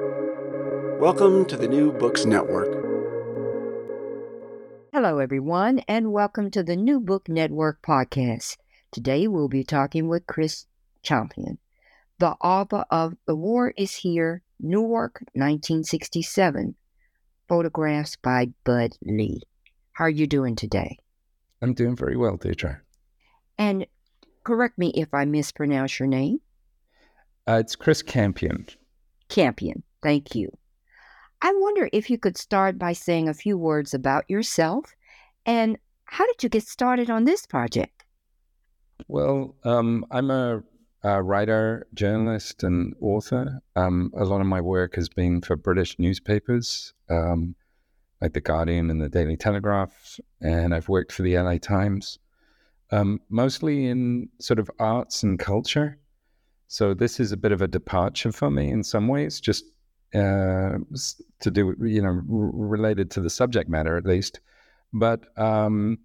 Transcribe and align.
Welcome 0.00 1.44
to 1.46 1.56
the 1.56 1.68
New 1.68 1.92
Books 1.92 2.24
Network. 2.24 2.66
Hello, 4.92 5.18
everyone, 5.18 5.82
and 5.86 6.12
welcome 6.12 6.50
to 6.50 6.64
the 6.64 6.74
New 6.74 6.98
Book 6.98 7.28
Network 7.28 7.80
podcast. 7.80 8.56
Today 8.90 9.28
we'll 9.28 9.46
be 9.46 9.62
talking 9.62 10.08
with 10.08 10.26
Chris 10.26 10.66
Campion, 11.04 11.58
the 12.18 12.30
author 12.40 12.84
of 12.90 13.14
The 13.26 13.36
War 13.36 13.72
is 13.76 13.94
Here, 13.94 14.42
Newark, 14.58 15.20
1967, 15.34 16.74
photographs 17.48 18.16
by 18.16 18.48
Bud 18.64 18.96
Lee. 19.00 19.42
How 19.92 20.06
are 20.06 20.10
you 20.10 20.26
doing 20.26 20.56
today? 20.56 20.98
I'm 21.62 21.72
doing 21.72 21.94
very 21.94 22.16
well, 22.16 22.36
Deirdre. 22.36 22.80
And 23.56 23.86
correct 24.42 24.76
me 24.76 24.90
if 24.96 25.14
I 25.14 25.24
mispronounce 25.24 26.00
your 26.00 26.08
name. 26.08 26.40
Uh, 27.46 27.58
it's 27.60 27.76
Chris 27.76 28.02
Campion. 28.02 28.66
Campion, 29.28 29.82
thank 30.02 30.34
you. 30.34 30.50
I 31.42 31.52
wonder 31.56 31.88
if 31.92 32.08
you 32.08 32.18
could 32.18 32.38
start 32.38 32.78
by 32.78 32.92
saying 32.92 33.28
a 33.28 33.34
few 33.34 33.58
words 33.58 33.92
about 33.92 34.28
yourself 34.28 34.94
and 35.44 35.76
how 36.04 36.26
did 36.26 36.42
you 36.42 36.48
get 36.48 36.66
started 36.66 37.10
on 37.10 37.24
this 37.24 37.46
project? 37.46 38.04
Well, 39.08 39.54
um, 39.64 40.06
I'm 40.10 40.30
a, 40.30 40.62
a, 41.02 41.22
writer, 41.22 41.86
journalist, 41.94 42.62
and 42.62 42.94
author. 43.00 43.60
Um, 43.76 44.12
a 44.16 44.24
lot 44.24 44.40
of 44.40 44.46
my 44.46 44.60
work 44.60 44.94
has 44.94 45.08
been 45.08 45.40
for 45.40 45.56
British 45.56 45.98
newspapers, 45.98 46.94
um, 47.10 47.54
like 48.20 48.32
The 48.32 48.40
Guardian 48.40 48.90
and 48.90 49.00
the 49.00 49.08
Daily 49.08 49.36
Telegraph, 49.36 50.20
and 50.40 50.74
I've 50.74 50.88
worked 50.88 51.12
for 51.12 51.22
the 51.22 51.36
LA 51.36 51.58
Times, 51.58 52.18
um, 52.90 53.20
mostly 53.28 53.86
in 53.86 54.28
sort 54.40 54.58
of 54.58 54.70
arts 54.78 55.22
and 55.22 55.38
culture. 55.38 55.98
So 56.68 56.94
this 56.94 57.20
is 57.20 57.32
a 57.32 57.36
bit 57.36 57.52
of 57.52 57.62
a 57.62 57.68
departure 57.68 58.32
for 58.32 58.50
me 58.50 58.70
in 58.70 58.82
some 58.82 59.08
ways, 59.08 59.40
just 59.40 59.64
uh, 60.14 60.78
to 61.40 61.50
do, 61.50 61.74
you 61.80 62.02
know, 62.02 62.20
related 62.26 63.10
to 63.12 63.20
the 63.20 63.30
subject 63.30 63.68
matter 63.68 63.96
at 63.96 64.06
least. 64.06 64.40
But 64.92 65.26
um, 65.38 65.98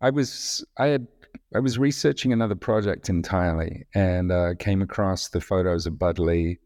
I 0.00 0.10
was 0.10 0.64
I 0.78 0.86
had 0.88 1.06
I 1.54 1.60
was 1.60 1.78
researching 1.78 2.32
another 2.32 2.54
project 2.54 3.08
entirely 3.08 3.86
and 3.94 4.32
uh, 4.32 4.54
came 4.58 4.82
across 4.82 5.28
the 5.28 5.40
photos 5.40 5.86
of 5.86 5.98
Bud 5.98 6.18
Lee 6.18 6.58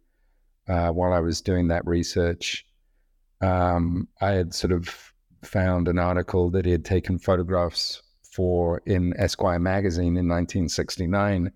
uh, 0.68 0.90
while 0.90 1.12
I 1.12 1.20
was 1.20 1.40
doing 1.40 1.68
that 1.68 1.86
research. 1.86 2.64
Um, 3.40 4.08
I 4.20 4.30
had 4.30 4.54
sort 4.54 4.72
of 4.72 5.12
found 5.42 5.88
an 5.88 5.98
article 5.98 6.50
that 6.50 6.64
he 6.64 6.72
had 6.72 6.84
taken 6.84 7.18
photographs 7.18 8.02
for 8.22 8.82
in 8.86 9.14
Esquire 9.16 9.58
magazine 9.58 10.16
in 10.16 10.28
1969 10.28 11.52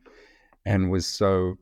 and 0.64 0.91
was 0.91 1.06
so 1.06 1.56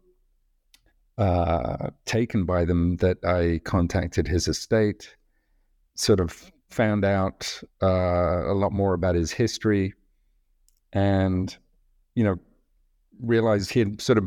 uh, 1.18 1.90
taken 2.06 2.44
by 2.44 2.64
them 2.64 2.96
that 2.96 3.18
I 3.24 3.60
contacted 3.64 4.26
his 4.26 4.48
estate, 4.48 5.14
sort 5.94 6.20
of 6.20 6.50
found 6.70 7.04
out 7.04 7.60
uh, 7.82 8.50
a 8.50 8.54
lot 8.54 8.72
more 8.72 8.94
about 8.94 9.14
his 9.14 9.30
history, 9.30 9.94
and 10.92 11.54
you 12.14 12.24
know 12.24 12.36
realized 13.22 13.70
he 13.70 13.80
had 13.80 14.00
sort 14.00 14.18
of 14.18 14.24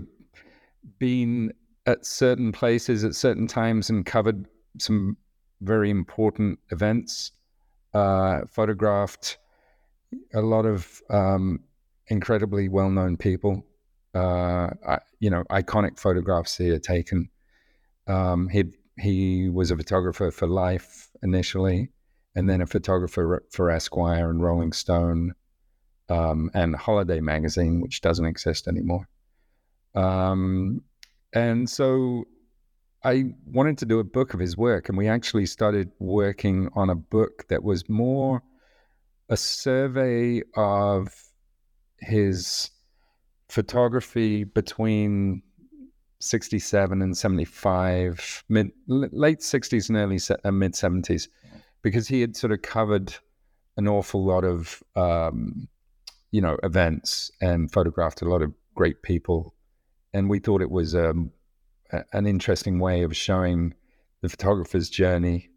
been 0.99 1.51
at 1.85 2.05
certain 2.05 2.51
places 2.51 3.03
at 3.03 3.15
certain 3.15 3.47
times 3.47 3.89
and 3.89 4.05
covered 4.05 4.45
some 4.79 5.17
very 5.61 5.89
important 5.89 6.59
events, 6.71 7.31
uh, 7.93 8.41
photographed 8.49 9.37
a 10.33 10.41
lot 10.41 10.65
of 10.65 11.01
um, 11.09 11.59
incredibly 12.07 12.69
well-known 12.69 13.17
people 13.17 13.65
uh, 14.13 14.69
you 15.19 15.29
know, 15.29 15.43
iconic 15.49 15.99
photographs 15.99 16.57
he 16.57 16.69
had 16.69 16.83
taken. 16.83 17.29
Um, 18.07 18.49
he 18.49 18.65
he 18.97 19.49
was 19.49 19.71
a 19.71 19.77
photographer 19.77 20.31
for 20.31 20.47
Life 20.47 21.09
initially, 21.23 21.89
and 22.35 22.49
then 22.49 22.61
a 22.61 22.67
photographer 22.67 23.43
for 23.51 23.69
Esquire 23.69 24.29
and 24.29 24.41
Rolling 24.41 24.73
Stone, 24.73 25.33
um, 26.09 26.51
and 26.53 26.75
Holiday 26.75 27.21
magazine, 27.21 27.81
which 27.81 28.01
doesn't 28.01 28.25
exist 28.25 28.67
anymore. 28.67 29.07
Um, 29.95 30.81
and 31.33 31.69
so 31.69 32.25
I 33.03 33.33
wanted 33.45 33.77
to 33.79 33.85
do 33.85 33.99
a 33.99 34.03
book 34.03 34.33
of 34.33 34.39
his 34.39 34.55
work, 34.55 34.89
and 34.89 34.97
we 34.97 35.07
actually 35.07 35.45
started 35.45 35.91
working 35.99 36.69
on 36.73 36.89
a 36.89 36.95
book 36.95 37.45
that 37.49 37.63
was 37.63 37.89
more 37.89 38.43
a 39.29 39.37
survey 39.37 40.41
of 40.55 41.09
his 41.99 42.69
photography 43.53 44.43
between 44.43 45.43
67 46.19 47.01
and 47.03 47.15
75 47.15 48.43
mid 48.49 48.71
late 48.87 49.41
60s 49.41 49.89
and 49.89 49.97
early 49.97 50.19
uh, 50.43 50.51
mid 50.51 50.73
70s 50.73 51.27
because 51.83 52.07
he 52.07 52.21
had 52.21 52.35
sort 52.35 52.51
of 52.51 52.63
covered 52.63 53.13
an 53.77 53.87
awful 53.87 54.25
lot 54.25 54.43
of 54.43 54.81
um, 54.95 55.67
you 56.31 56.41
know 56.41 56.57
events 56.63 57.29
and 57.41 57.71
photographed 57.71 58.23
a 58.23 58.25
lot 58.25 58.41
of 58.41 58.51
great 58.73 59.03
people. 59.03 59.53
And 60.15 60.31
we 60.31 60.39
thought 60.39 60.63
it 60.63 60.71
was 60.71 60.95
um, 60.95 61.31
a, 61.91 62.03
an 62.11 62.25
interesting 62.25 62.79
way 62.79 63.03
of 63.03 63.15
showing 63.15 63.75
the 64.21 64.29
photographer's 64.29 64.89
journey 64.89 65.49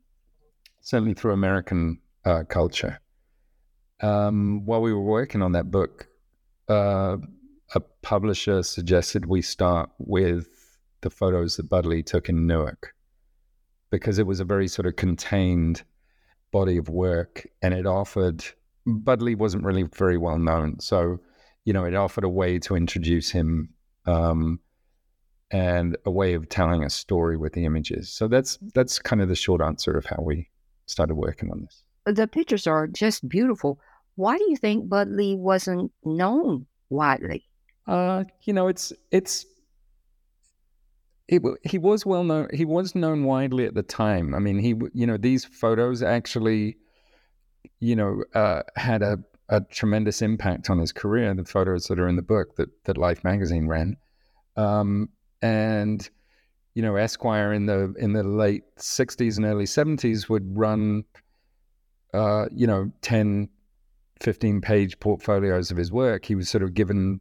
certainly 0.82 1.14
through 1.14 1.32
american 1.32 1.98
uh, 2.26 2.42
culture. 2.46 3.00
Um, 4.00 4.66
while 4.66 4.82
we 4.82 4.92
were 4.92 5.00
working 5.00 5.40
on 5.40 5.52
that 5.52 5.70
book 5.70 6.08
uh, 6.68 7.16
a 7.74 7.80
publisher 8.02 8.62
suggested 8.62 9.26
we 9.26 9.42
start 9.42 9.90
with 9.98 10.48
the 11.00 11.10
photos 11.10 11.56
that 11.56 11.68
Bud 11.68 11.86
Lee 11.86 12.02
took 12.02 12.28
in 12.28 12.46
Newark 12.46 12.94
because 13.90 14.18
it 14.18 14.26
was 14.26 14.40
a 14.40 14.44
very 14.44 14.68
sort 14.68 14.86
of 14.86 14.96
contained 14.96 15.82
body 16.52 16.76
of 16.76 16.88
work 16.88 17.46
and 17.62 17.74
it 17.74 17.86
offered 17.86 18.44
Bud 18.86 19.20
Lee 19.20 19.34
wasn't 19.34 19.64
really 19.64 19.82
very 19.82 20.16
well 20.16 20.38
known. 20.38 20.78
So, 20.80 21.18
you 21.64 21.72
know, 21.72 21.84
it 21.84 21.94
offered 21.94 22.24
a 22.24 22.28
way 22.28 22.58
to 22.60 22.76
introduce 22.76 23.30
him 23.30 23.70
um, 24.06 24.60
and 25.50 25.96
a 26.04 26.10
way 26.10 26.34
of 26.34 26.48
telling 26.48 26.84
a 26.84 26.90
story 26.90 27.36
with 27.36 27.52
the 27.52 27.64
images. 27.64 28.12
So 28.12 28.28
that's 28.28 28.58
that's 28.74 28.98
kind 29.00 29.20
of 29.20 29.28
the 29.28 29.34
short 29.34 29.60
answer 29.60 29.96
of 29.96 30.06
how 30.06 30.22
we 30.22 30.50
started 30.86 31.16
working 31.16 31.50
on 31.50 31.62
this. 31.62 31.82
The 32.06 32.28
pictures 32.28 32.68
are 32.68 32.86
just 32.86 33.28
beautiful. 33.28 33.80
Why 34.14 34.38
do 34.38 34.44
you 34.48 34.56
think 34.56 34.88
Bud 34.88 35.08
Lee 35.08 35.34
wasn't 35.34 35.90
known 36.04 36.66
widely? 36.88 37.44
Uh, 37.86 38.24
you 38.42 38.52
know, 38.52 38.68
it's 38.68 38.92
it's 39.10 39.46
he, 41.28 41.40
he 41.64 41.78
was 41.78 42.06
well 42.06 42.24
known. 42.24 42.48
He 42.52 42.64
was 42.64 42.94
known 42.94 43.24
widely 43.24 43.64
at 43.66 43.74
the 43.74 43.82
time. 43.82 44.34
I 44.34 44.38
mean, 44.38 44.58
he 44.58 44.74
you 44.92 45.06
know 45.06 45.16
these 45.16 45.44
photos 45.44 46.02
actually, 46.02 46.76
you 47.80 47.96
know, 47.96 48.24
uh, 48.34 48.62
had 48.76 49.02
a, 49.02 49.18
a 49.48 49.60
tremendous 49.60 50.22
impact 50.22 50.70
on 50.70 50.78
his 50.78 50.92
career. 50.92 51.32
The 51.34 51.44
photos 51.44 51.86
that 51.86 51.98
are 51.98 52.08
in 52.08 52.16
the 52.16 52.22
book 52.22 52.56
that 52.56 52.68
that 52.84 52.98
Life 52.98 53.24
magazine 53.24 53.66
ran, 53.66 53.96
um, 54.56 55.08
and 55.42 56.08
you 56.74 56.82
know, 56.82 56.96
Esquire 56.96 57.52
in 57.52 57.66
the 57.66 57.94
in 57.98 58.12
the 58.12 58.22
late 58.22 58.64
'60s 58.76 59.36
and 59.36 59.46
early 59.46 59.64
'70s 59.64 60.28
would 60.28 60.56
run, 60.56 61.04
uh, 62.12 62.46
you 62.52 62.66
know, 62.66 62.92
10, 63.00 63.48
15 64.20 64.60
page 64.60 65.00
portfolios 65.00 65.70
of 65.70 65.76
his 65.76 65.90
work. 65.90 66.24
He 66.26 66.34
was 66.34 66.48
sort 66.48 66.62
of 66.62 66.74
given 66.74 67.20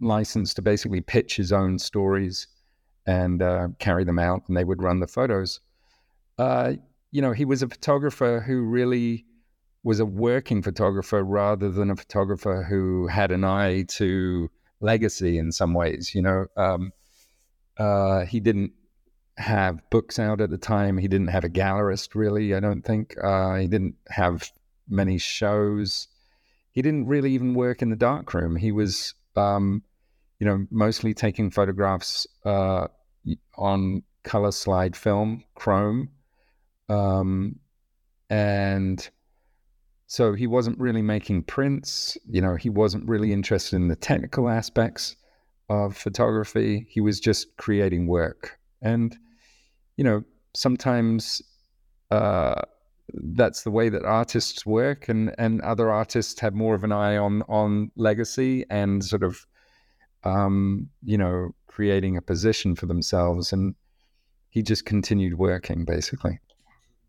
license 0.00 0.54
to 0.54 0.62
basically 0.62 1.00
pitch 1.00 1.36
his 1.36 1.52
own 1.52 1.78
stories 1.78 2.46
and 3.06 3.42
uh, 3.42 3.68
carry 3.78 4.04
them 4.04 4.18
out, 4.18 4.42
and 4.48 4.56
they 4.56 4.64
would 4.64 4.82
run 4.82 5.00
the 5.00 5.06
photos. 5.06 5.60
Uh, 6.38 6.74
you 7.10 7.22
know, 7.22 7.32
he 7.32 7.44
was 7.44 7.62
a 7.62 7.68
photographer 7.68 8.40
who 8.40 8.62
really 8.62 9.24
was 9.82 10.00
a 10.00 10.06
working 10.06 10.62
photographer 10.62 11.22
rather 11.22 11.70
than 11.70 11.90
a 11.90 11.96
photographer 11.96 12.62
who 12.62 13.06
had 13.06 13.30
an 13.30 13.44
eye 13.44 13.82
to 13.82 14.50
legacy 14.80 15.38
in 15.38 15.52
some 15.52 15.72
ways. 15.72 16.14
You 16.14 16.22
know, 16.22 16.46
um, 16.56 16.92
uh, 17.78 18.26
he 18.26 18.40
didn't 18.40 18.72
have 19.38 19.88
books 19.90 20.18
out 20.18 20.40
at 20.40 20.50
the 20.50 20.58
time. 20.58 20.98
He 20.98 21.08
didn't 21.08 21.28
have 21.28 21.44
a 21.44 21.48
gallerist, 21.48 22.14
really. 22.14 22.54
I 22.54 22.60
don't 22.60 22.82
think 22.82 23.16
uh, 23.22 23.54
he 23.54 23.68
didn't 23.68 23.94
have 24.08 24.52
many 24.88 25.18
shows. 25.18 26.08
He 26.72 26.82
didn't 26.82 27.06
really 27.06 27.32
even 27.32 27.54
work 27.54 27.80
in 27.80 27.90
the 27.90 27.96
darkroom. 27.96 28.56
He 28.56 28.72
was 28.72 29.14
um, 29.36 29.82
you 30.38 30.46
know, 30.46 30.66
mostly 30.70 31.14
taking 31.14 31.50
photographs 31.50 32.26
uh, 32.44 32.86
on 33.56 34.02
color 34.22 34.52
slide 34.52 34.96
film, 34.96 35.44
chrome. 35.54 36.10
Um, 36.88 37.56
and 38.30 39.08
so 40.06 40.32
he 40.32 40.46
wasn't 40.46 40.78
really 40.78 41.02
making 41.02 41.42
prints. 41.44 42.16
You 42.28 42.40
know, 42.40 42.54
he 42.56 42.70
wasn't 42.70 43.08
really 43.08 43.32
interested 43.32 43.76
in 43.76 43.88
the 43.88 43.96
technical 43.96 44.48
aspects 44.48 45.16
of 45.68 45.96
photography. 45.96 46.86
He 46.88 47.00
was 47.00 47.20
just 47.20 47.56
creating 47.56 48.06
work. 48.06 48.58
And, 48.80 49.16
you 49.96 50.04
know, 50.04 50.22
sometimes 50.54 51.42
uh, 52.10 52.62
that's 53.12 53.62
the 53.62 53.70
way 53.70 53.88
that 53.88 54.04
artists 54.04 54.64
work 54.64 55.08
and, 55.08 55.34
and 55.36 55.60
other 55.62 55.90
artists 55.90 56.40
have 56.40 56.54
more 56.54 56.74
of 56.74 56.84
an 56.84 56.92
eye 56.92 57.16
on, 57.16 57.42
on 57.48 57.90
legacy 57.96 58.64
and 58.70 59.04
sort 59.04 59.22
of 59.22 59.46
um, 60.24 60.88
you 61.04 61.18
know, 61.18 61.54
creating 61.66 62.16
a 62.16 62.22
position 62.22 62.74
for 62.74 62.86
themselves. 62.86 63.52
And 63.52 63.74
he 64.50 64.62
just 64.62 64.84
continued 64.84 65.38
working 65.38 65.84
basically. 65.84 66.40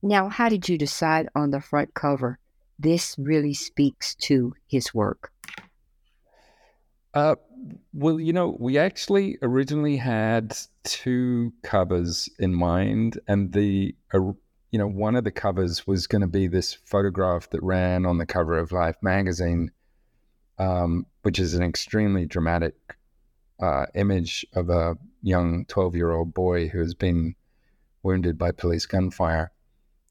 Now, 0.02 0.30
how 0.30 0.50
did 0.50 0.70
you 0.70 0.78
decide 0.78 1.28
on 1.36 1.52
the 1.52 1.62
front 1.62 1.94
cover? 1.94 2.40
This 2.78 3.16
really 3.18 3.54
speaks 3.54 4.16
to 4.16 4.54
his 4.68 4.94
work. 4.94 5.32
Uh, 7.14 7.36
well, 7.94 8.20
you 8.20 8.32
know, 8.32 8.56
we 8.60 8.78
actually 8.78 9.38
originally 9.42 9.98
had 9.98 10.56
two 10.84 11.52
covers 11.64 12.30
in 12.40 12.54
mind, 12.56 13.20
and 13.28 13.52
the 13.52 13.96
uh, 14.14 14.20
you 14.72 14.80
know 14.80 14.88
one 14.88 15.16
of 15.16 15.24
the 15.24 15.32
covers 15.32 15.86
was 15.86 16.08
going 16.08 16.22
to 16.22 16.28
be 16.28 16.48
this 16.48 16.78
photograph 16.86 17.50
that 17.50 17.62
ran 17.64 18.06
on 18.06 18.20
the 18.20 18.26
cover 18.26 18.58
of 18.58 18.72
Life 18.72 18.96
magazine, 19.02 19.72
um, 20.58 21.06
which 21.24 21.40
is 21.40 21.56
an 21.56 21.64
extremely 21.64 22.26
dramatic 22.26 22.76
uh, 23.60 23.86
image 23.96 24.46
of 24.54 24.70
a 24.70 24.98
young 25.22 25.66
twelve-year-old 25.66 26.34
boy 26.34 26.68
who 26.68 26.80
has 26.80 26.94
been 26.94 27.36
wounded 28.04 28.38
by 28.38 28.52
police 28.52 28.86
gunfire, 28.86 29.52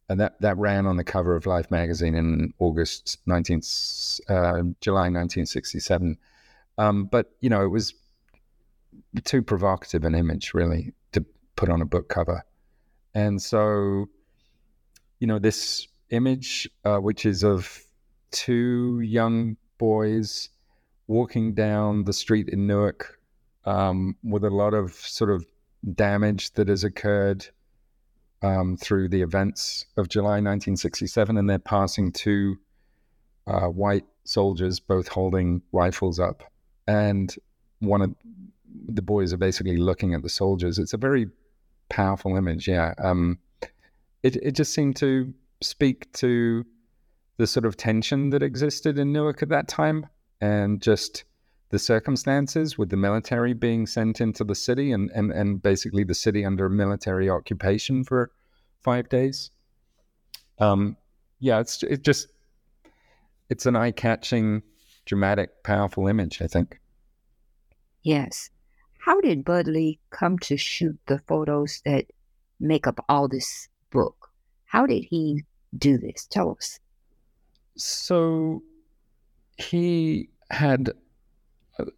and 0.09 0.21
that 0.21 0.41
that 0.41 0.57
ran 0.59 0.87
on 0.87 0.97
the 0.97 1.05
cover 1.05 1.35
of 1.35 1.47
Life 1.47 1.71
magazine 1.71 2.15
in 2.15 2.53
August 2.59 3.19
nineteen 3.27 3.63
uh, 4.29 4.63
July 4.81 5.09
nineteen 5.09 5.47
sixty-seven. 5.47 6.19
Um, 6.77 7.07
but 7.07 7.33
you 7.41 7.51
know, 7.51 7.65
it 7.65 7.69
was 7.69 7.95
too 9.25 9.43
provocative 9.43 10.05
an 10.05 10.15
image 10.15 10.55
really 10.55 10.93
to 11.13 11.25
put 11.57 11.69
on 11.69 11.81
a 11.81 11.87
book 11.87 12.09
cover, 12.09 12.45
and 13.15 13.41
so 13.41 14.09
you 15.19 15.27
know 15.27 15.39
this 15.39 15.89
image, 16.11 16.69
uh, 16.85 16.99
which 16.99 17.25
is 17.27 17.43
of 17.43 17.83
two 18.31 19.01
young 19.01 19.57
boys 19.79 20.51
walking 21.07 21.55
down 21.55 22.05
the 22.05 22.13
street 22.13 22.49
in 22.51 22.67
Newark 22.67 23.18
um, 23.69 24.17
with 24.23 24.45
a 24.45 24.51
lot 24.51 24.75
of 24.75 24.93
sort 24.93 25.31
of 25.31 25.45
damage 25.95 26.53
that 26.53 26.69
has 26.69 26.85
occurred 26.85 27.47
um, 28.43 28.77
through 28.77 29.09
the 29.09 29.23
events 29.23 29.87
of 29.97 30.09
July 30.09 30.41
1967, 30.41 31.37
and 31.37 31.49
they're 31.49 31.59
passing 31.59 32.13
two 32.13 32.57
uh, 33.47 33.67
white 33.67 34.05
soldiers, 34.25 34.81
both 34.81 35.09
holding 35.09 35.63
rifles 35.73 36.19
up 36.19 36.43
and 36.89 37.37
one 37.81 38.01
of 38.01 38.15
the 38.89 39.03
boys 39.03 39.33
are 39.33 39.37
basically 39.37 39.77
looking 39.77 40.15
at 40.15 40.23
the 40.23 40.29
soldiers. 40.29 40.79
It's 40.79 40.95
a 40.95 40.99
very 40.99 41.29
powerful 41.91 42.37
image. 42.37 42.67
Yeah, 42.67 42.95
um, 42.99 43.39
it 44.23 44.37
it 44.37 44.53
just 44.53 44.73
seemed 44.73 44.97
to 44.97 45.33
speak 45.61 46.11
to 46.15 46.65
the 47.37 47.47
sort 47.47 47.67
of 47.67 47.77
tension 47.77 48.31
that 48.31 48.43
existed 48.43 48.99
in 48.99 49.13
Newark 49.13 49.43
at 49.43 49.51
that 49.51 49.69
time, 49.69 50.07
and 50.41 50.81
just 50.81 51.25
the 51.71 51.79
circumstances 51.79 52.79
with 52.79 52.89
the 52.91 52.97
military 52.97 53.53
being 53.53 53.87
sent 53.87 54.21
into 54.21 54.45
the 54.45 54.55
city 54.55 54.93
and, 54.93 55.11
and, 55.11 55.31
and 55.31 55.63
basically 55.63 56.05
the 56.05 56.15
city 56.15 56.45
under 56.45 56.69
military 56.69 57.29
occupation 57.29 58.05
for 58.05 58.31
five 58.81 59.09
days. 59.09 59.51
Um, 60.59 60.97
yeah, 61.41 61.61
it's 61.61 61.83
it 61.83 62.03
just 62.03 62.29
it's 63.49 63.67
an 63.67 63.77
eye 63.77 63.93
catching 63.93 64.63
dramatic, 65.05 65.63
powerful 65.63 66.07
image, 66.09 66.43
I 66.43 66.47
think. 66.47 66.81
Yes. 68.03 68.51
How 68.99 69.21
did 69.21 69.45
Bud 69.45 69.67
Lee 69.67 69.99
come 70.11 70.39
to 70.41 70.57
shoot 70.57 70.99
the 71.07 71.19
photos 71.27 71.81
that 71.85 72.07
make 72.61 72.87
up 72.87 73.05
all 73.09 73.29
this 73.29 73.69
book? 73.91 74.31
How 74.67 74.87
did 74.87 75.05
he 75.05 75.45
do 75.77 75.97
this? 75.97 76.27
Tell 76.27 76.51
us. 76.51 76.79
So 77.77 78.63
he 79.57 80.29
had 80.51 80.93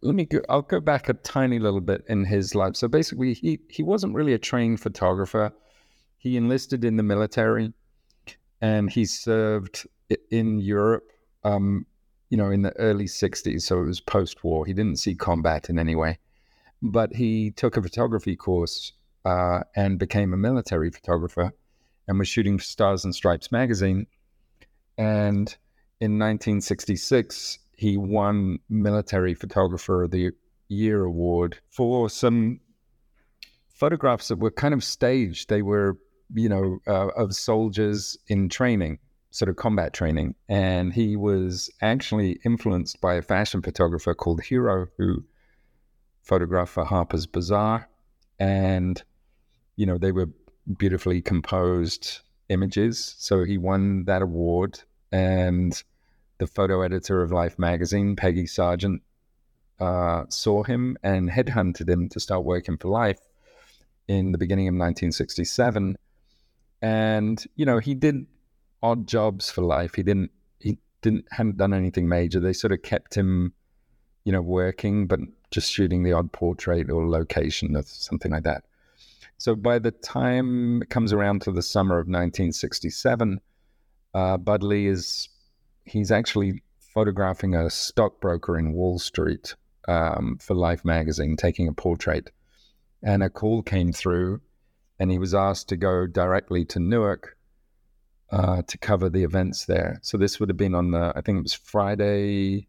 let 0.01 0.15
me 0.15 0.25
go 0.25 0.41
I'll 0.49 0.61
go 0.61 0.79
back 0.79 1.09
a 1.09 1.13
tiny 1.13 1.59
little 1.59 1.81
bit 1.81 2.03
in 2.07 2.25
his 2.25 2.55
life. 2.55 2.75
So 2.75 2.87
basically 2.87 3.33
he 3.33 3.59
he 3.69 3.83
wasn't 3.83 4.15
really 4.15 4.33
a 4.33 4.39
trained 4.39 4.79
photographer. 4.79 5.51
He 6.17 6.37
enlisted 6.37 6.85
in 6.85 6.97
the 6.97 7.03
military 7.03 7.73
and 8.61 8.91
he 8.91 9.05
served 9.05 9.87
in 10.29 10.59
Europe 10.59 11.11
um, 11.43 11.85
you 12.29 12.37
know, 12.37 12.49
in 12.49 12.61
the 12.61 12.75
early 12.77 13.05
60s. 13.05 13.61
So 13.61 13.81
it 13.81 13.85
was 13.85 13.99
post 13.99 14.43
war. 14.43 14.65
He 14.65 14.73
didn't 14.73 14.97
see 14.97 15.13
combat 15.13 15.69
in 15.69 15.77
any 15.77 15.95
way. 15.95 16.17
But 16.81 17.13
he 17.13 17.51
took 17.51 17.77
a 17.77 17.81
photography 17.81 18.35
course 18.35 18.93
uh, 19.25 19.61
and 19.75 19.99
became 19.99 20.33
a 20.33 20.37
military 20.37 20.89
photographer 20.89 21.51
and 22.07 22.17
was 22.17 22.27
shooting 22.27 22.57
for 22.57 22.63
Stars 22.63 23.05
and 23.05 23.13
Stripes 23.13 23.51
magazine. 23.51 24.07
And 24.97 25.55
in 25.99 26.17
1966, 26.17 27.59
he 27.81 27.97
won 27.97 28.59
Military 28.69 29.33
Photographer 29.33 30.03
of 30.03 30.11
the 30.11 30.29
Year 30.67 31.03
award 31.03 31.57
for 31.67 32.11
some 32.11 32.59
photographs 33.73 34.27
that 34.27 34.37
were 34.37 34.51
kind 34.51 34.75
of 34.75 34.83
staged. 34.83 35.49
They 35.49 35.63
were, 35.63 35.97
you 36.35 36.47
know, 36.47 36.77
uh, 36.85 37.07
of 37.07 37.33
soldiers 37.33 38.15
in 38.27 38.49
training 38.49 38.99
sort 39.31 39.49
of 39.49 39.55
combat 39.55 39.93
training. 39.93 40.35
And 40.47 40.93
he 40.93 41.15
was 41.15 41.71
actually 41.81 42.39
influenced 42.45 43.01
by 43.01 43.15
a 43.15 43.21
fashion 43.23 43.63
photographer 43.63 44.13
called 44.13 44.41
Hiro, 44.43 44.85
who 44.99 45.23
photographed 46.21 46.73
for 46.73 46.85
Harper's 46.85 47.25
Bazaar. 47.25 47.89
And, 48.39 49.01
you 49.75 49.87
know, 49.87 49.97
they 49.97 50.11
were 50.11 50.29
beautifully 50.77 51.19
composed 51.19 52.19
images. 52.49 53.15
So 53.17 53.43
he 53.43 53.57
won 53.57 54.05
that 54.05 54.21
award. 54.21 54.81
And 55.11 55.81
the 56.41 56.47
photo 56.47 56.81
editor 56.81 57.21
of 57.21 57.31
Life 57.31 57.59
magazine, 57.59 58.15
Peggy 58.15 58.47
Sargent, 58.47 59.03
uh, 59.79 60.23
saw 60.29 60.63
him 60.63 60.97
and 61.03 61.29
headhunted 61.29 61.87
him 61.87 62.09
to 62.09 62.19
start 62.19 62.43
working 62.43 62.77
for 62.77 62.87
Life 62.87 63.19
in 64.07 64.31
the 64.31 64.39
beginning 64.39 64.67
of 64.67 64.73
1967. 64.73 65.95
And, 66.81 67.45
you 67.55 67.65
know, 67.67 67.77
he 67.77 67.93
did 67.93 68.25
odd 68.81 69.05
jobs 69.05 69.51
for 69.51 69.61
life. 69.61 69.93
He 69.93 70.01
didn't 70.01 70.31
he 70.57 70.79
didn't 71.03 71.25
hadn't 71.29 71.57
done 71.57 71.75
anything 71.75 72.09
major. 72.09 72.39
They 72.39 72.53
sort 72.53 72.73
of 72.73 72.81
kept 72.81 73.13
him, 73.13 73.53
you 74.23 74.31
know, 74.31 74.41
working, 74.41 75.05
but 75.05 75.19
just 75.51 75.71
shooting 75.71 76.01
the 76.01 76.13
odd 76.13 76.31
portrait 76.31 76.89
or 76.89 77.07
location 77.07 77.75
or 77.75 77.83
something 77.83 78.31
like 78.31 78.45
that. 78.45 78.63
So 79.37 79.53
by 79.53 79.77
the 79.77 79.91
time 79.91 80.81
it 80.81 80.89
comes 80.89 81.13
around 81.13 81.43
to 81.43 81.51
the 81.51 81.61
summer 81.61 81.99
of 81.99 82.07
1967, 82.07 83.39
uh, 84.15 84.37
Bud 84.37 84.63
Lee 84.63 84.87
is 84.87 85.29
he's 85.91 86.11
actually 86.11 86.61
photographing 86.93 87.53
a 87.53 87.69
stockbroker 87.69 88.57
in 88.57 88.73
Wall 88.73 88.97
Street 88.97 89.55
um, 89.87 90.37
for 90.41 90.55
Life 90.55 90.85
magazine, 90.85 91.35
taking 91.35 91.67
a 91.67 91.73
portrait, 91.73 92.31
and 93.03 93.21
a 93.21 93.29
call 93.29 93.61
came 93.61 93.91
through, 93.91 94.41
and 94.99 95.11
he 95.11 95.19
was 95.19 95.33
asked 95.33 95.69
to 95.69 95.77
go 95.77 96.07
directly 96.07 96.63
to 96.65 96.79
Newark 96.79 97.37
uh, 98.31 98.61
to 98.67 98.77
cover 98.77 99.09
the 99.09 99.23
events 99.23 99.65
there. 99.65 99.99
So 100.01 100.17
this 100.17 100.39
would 100.39 100.49
have 100.49 100.57
been 100.57 100.75
on 100.75 100.91
the, 100.91 101.11
I 101.15 101.21
think 101.21 101.39
it 101.39 101.43
was 101.43 101.53
Friday. 101.53 102.67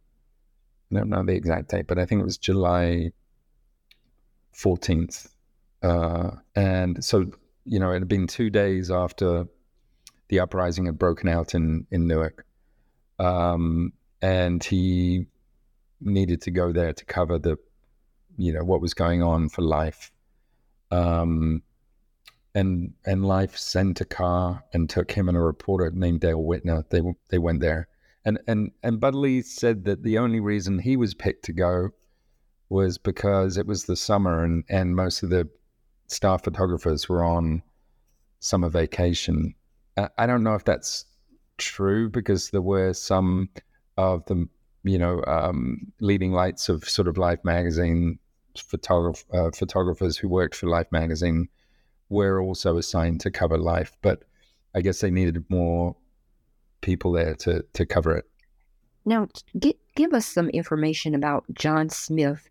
I 0.90 0.94
don't 0.94 1.08
know 1.08 1.24
the 1.24 1.34
exact 1.34 1.70
date, 1.70 1.86
but 1.86 1.98
I 1.98 2.04
think 2.04 2.20
it 2.20 2.24
was 2.24 2.38
July 2.38 3.12
14th. 4.56 5.28
Uh, 5.82 6.30
and 6.56 7.04
so, 7.04 7.30
you 7.64 7.78
know, 7.78 7.90
it 7.90 8.00
had 8.00 8.08
been 8.08 8.26
two 8.26 8.50
days 8.50 8.90
after 8.90 9.46
the 10.28 10.40
uprising 10.40 10.86
had 10.86 10.98
broken 10.98 11.28
out 11.28 11.54
in, 11.54 11.86
in 11.90 12.06
Newark. 12.06 12.44
Um, 13.18 13.92
and 14.20 14.62
he 14.62 15.26
needed 16.00 16.42
to 16.42 16.50
go 16.50 16.72
there 16.72 16.92
to 16.92 17.04
cover 17.04 17.38
the, 17.38 17.56
you 18.36 18.52
know, 18.52 18.64
what 18.64 18.80
was 18.80 18.94
going 18.94 19.22
on 19.22 19.48
for 19.48 19.62
life. 19.62 20.10
Um, 20.90 21.62
and 22.54 22.92
and 23.06 23.24
Life 23.24 23.56
sent 23.56 24.00
a 24.00 24.04
car 24.04 24.62
and 24.72 24.88
took 24.88 25.12
him 25.12 25.28
and 25.28 25.36
a 25.36 25.40
reporter 25.40 25.90
named 25.90 26.20
Dale 26.20 26.42
Wittner. 26.42 26.84
They 26.90 27.00
they 27.28 27.38
went 27.38 27.60
there, 27.60 27.88
and 28.24 28.38
and 28.46 28.72
and 28.82 29.00
Bud 29.00 29.14
Lee 29.14 29.42
said 29.42 29.84
that 29.84 30.02
the 30.02 30.18
only 30.18 30.40
reason 30.40 30.78
he 30.78 30.96
was 30.96 31.14
picked 31.14 31.44
to 31.46 31.52
go 31.52 31.90
was 32.68 32.98
because 32.98 33.56
it 33.56 33.66
was 33.66 33.84
the 33.84 33.96
summer 33.96 34.44
and 34.44 34.64
and 34.68 34.94
most 34.94 35.22
of 35.22 35.30
the 35.30 35.48
staff 36.08 36.44
photographers 36.44 37.08
were 37.08 37.24
on 37.24 37.62
summer 38.40 38.68
vacation. 38.68 39.54
I 40.18 40.26
don't 40.26 40.42
know 40.42 40.54
if 40.54 40.64
that's 40.64 41.04
true 41.62 42.08
because 42.08 42.50
there 42.50 42.62
were 42.62 42.92
some 42.92 43.48
of 43.96 44.24
the 44.26 44.48
you 44.84 44.98
know 44.98 45.22
um, 45.26 45.92
leading 46.00 46.32
lights 46.32 46.68
of 46.68 46.88
sort 46.88 47.08
of 47.08 47.18
Life 47.18 47.40
magazine 47.44 48.18
photograph 48.56 49.24
uh, 49.32 49.50
photographers 49.50 50.16
who 50.16 50.28
worked 50.28 50.54
for 50.54 50.66
Life 50.66 50.90
magazine 50.90 51.48
were 52.08 52.40
also 52.40 52.76
assigned 52.76 53.20
to 53.20 53.30
cover 53.30 53.56
life, 53.56 53.96
but 54.02 54.24
I 54.74 54.82
guess 54.82 55.00
they 55.00 55.10
needed 55.10 55.44
more 55.48 55.96
people 56.80 57.12
there 57.12 57.34
to 57.36 57.64
to 57.72 57.86
cover 57.86 58.16
it. 58.16 58.26
Now, 59.04 59.28
get, 59.58 59.76
give 59.96 60.12
us 60.12 60.26
some 60.26 60.48
information 60.50 61.14
about 61.14 61.44
John 61.54 61.88
Smith. 61.88 62.48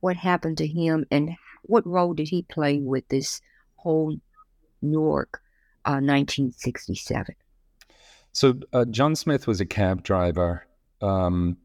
What 0.00 0.16
happened 0.16 0.56
to 0.58 0.66
him, 0.66 1.04
and 1.10 1.36
what 1.62 1.86
role 1.86 2.14
did 2.14 2.28
he 2.28 2.42
play 2.42 2.78
with 2.78 3.06
this 3.08 3.42
whole 3.76 4.16
Newark, 4.80 5.42
uh, 5.84 6.00
1967? 6.00 7.34
So 8.32 8.54
uh, 8.72 8.84
John 8.86 9.16
Smith 9.16 9.46
was 9.46 9.60
a 9.60 9.66
cab 9.66 10.02
driver. 10.02 10.66
Um, 11.02 11.56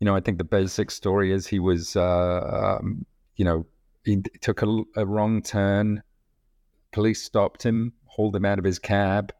you 0.00 0.04
know, 0.04 0.16
I 0.16 0.20
think 0.20 0.38
the 0.38 0.44
basic 0.44 0.90
story 0.90 1.32
is 1.32 1.46
he 1.46 1.58
was, 1.58 1.96
uh, 1.96 2.78
um, 2.80 3.06
you 3.36 3.44
know, 3.44 3.66
he 4.04 4.22
took 4.40 4.62
a, 4.62 4.82
a, 4.96 5.04
wrong 5.04 5.42
turn 5.42 6.02
police 6.96 7.22
stopped 7.22 7.62
him, 7.62 7.92
hauled 8.06 8.34
him 8.34 8.46
out 8.46 8.58
of 8.58 8.64
his 8.64 8.78
cab. 8.78 9.30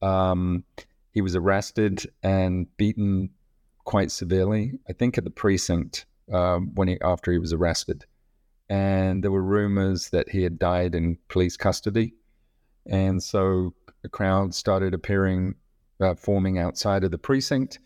Um, 0.00 0.62
he 1.10 1.20
was 1.20 1.34
arrested 1.34 2.06
and 2.22 2.68
beaten 2.76 3.30
quite 3.82 4.12
severely. 4.12 4.74
I 4.88 4.92
think 4.92 5.18
at 5.18 5.24
the 5.24 5.30
precinct 5.30 6.06
um, 6.32 6.70
when 6.74 6.86
he 6.86 7.00
after 7.00 7.32
he 7.32 7.38
was 7.38 7.52
arrested, 7.52 8.04
and 8.68 9.24
there 9.24 9.32
were 9.32 9.42
rumors 9.42 10.10
that 10.10 10.28
he 10.28 10.44
had 10.44 10.56
died 10.56 10.94
in 10.94 11.18
police 11.28 11.56
custody, 11.56 12.14
and 12.86 13.20
so 13.20 13.74
a 14.04 14.08
crowd 14.08 14.54
started 14.54 14.94
appearing, 14.94 15.56
uh, 16.00 16.14
forming 16.14 16.58
outside 16.58 17.04
of 17.04 17.10
the 17.10 17.18
precinct, 17.18 17.78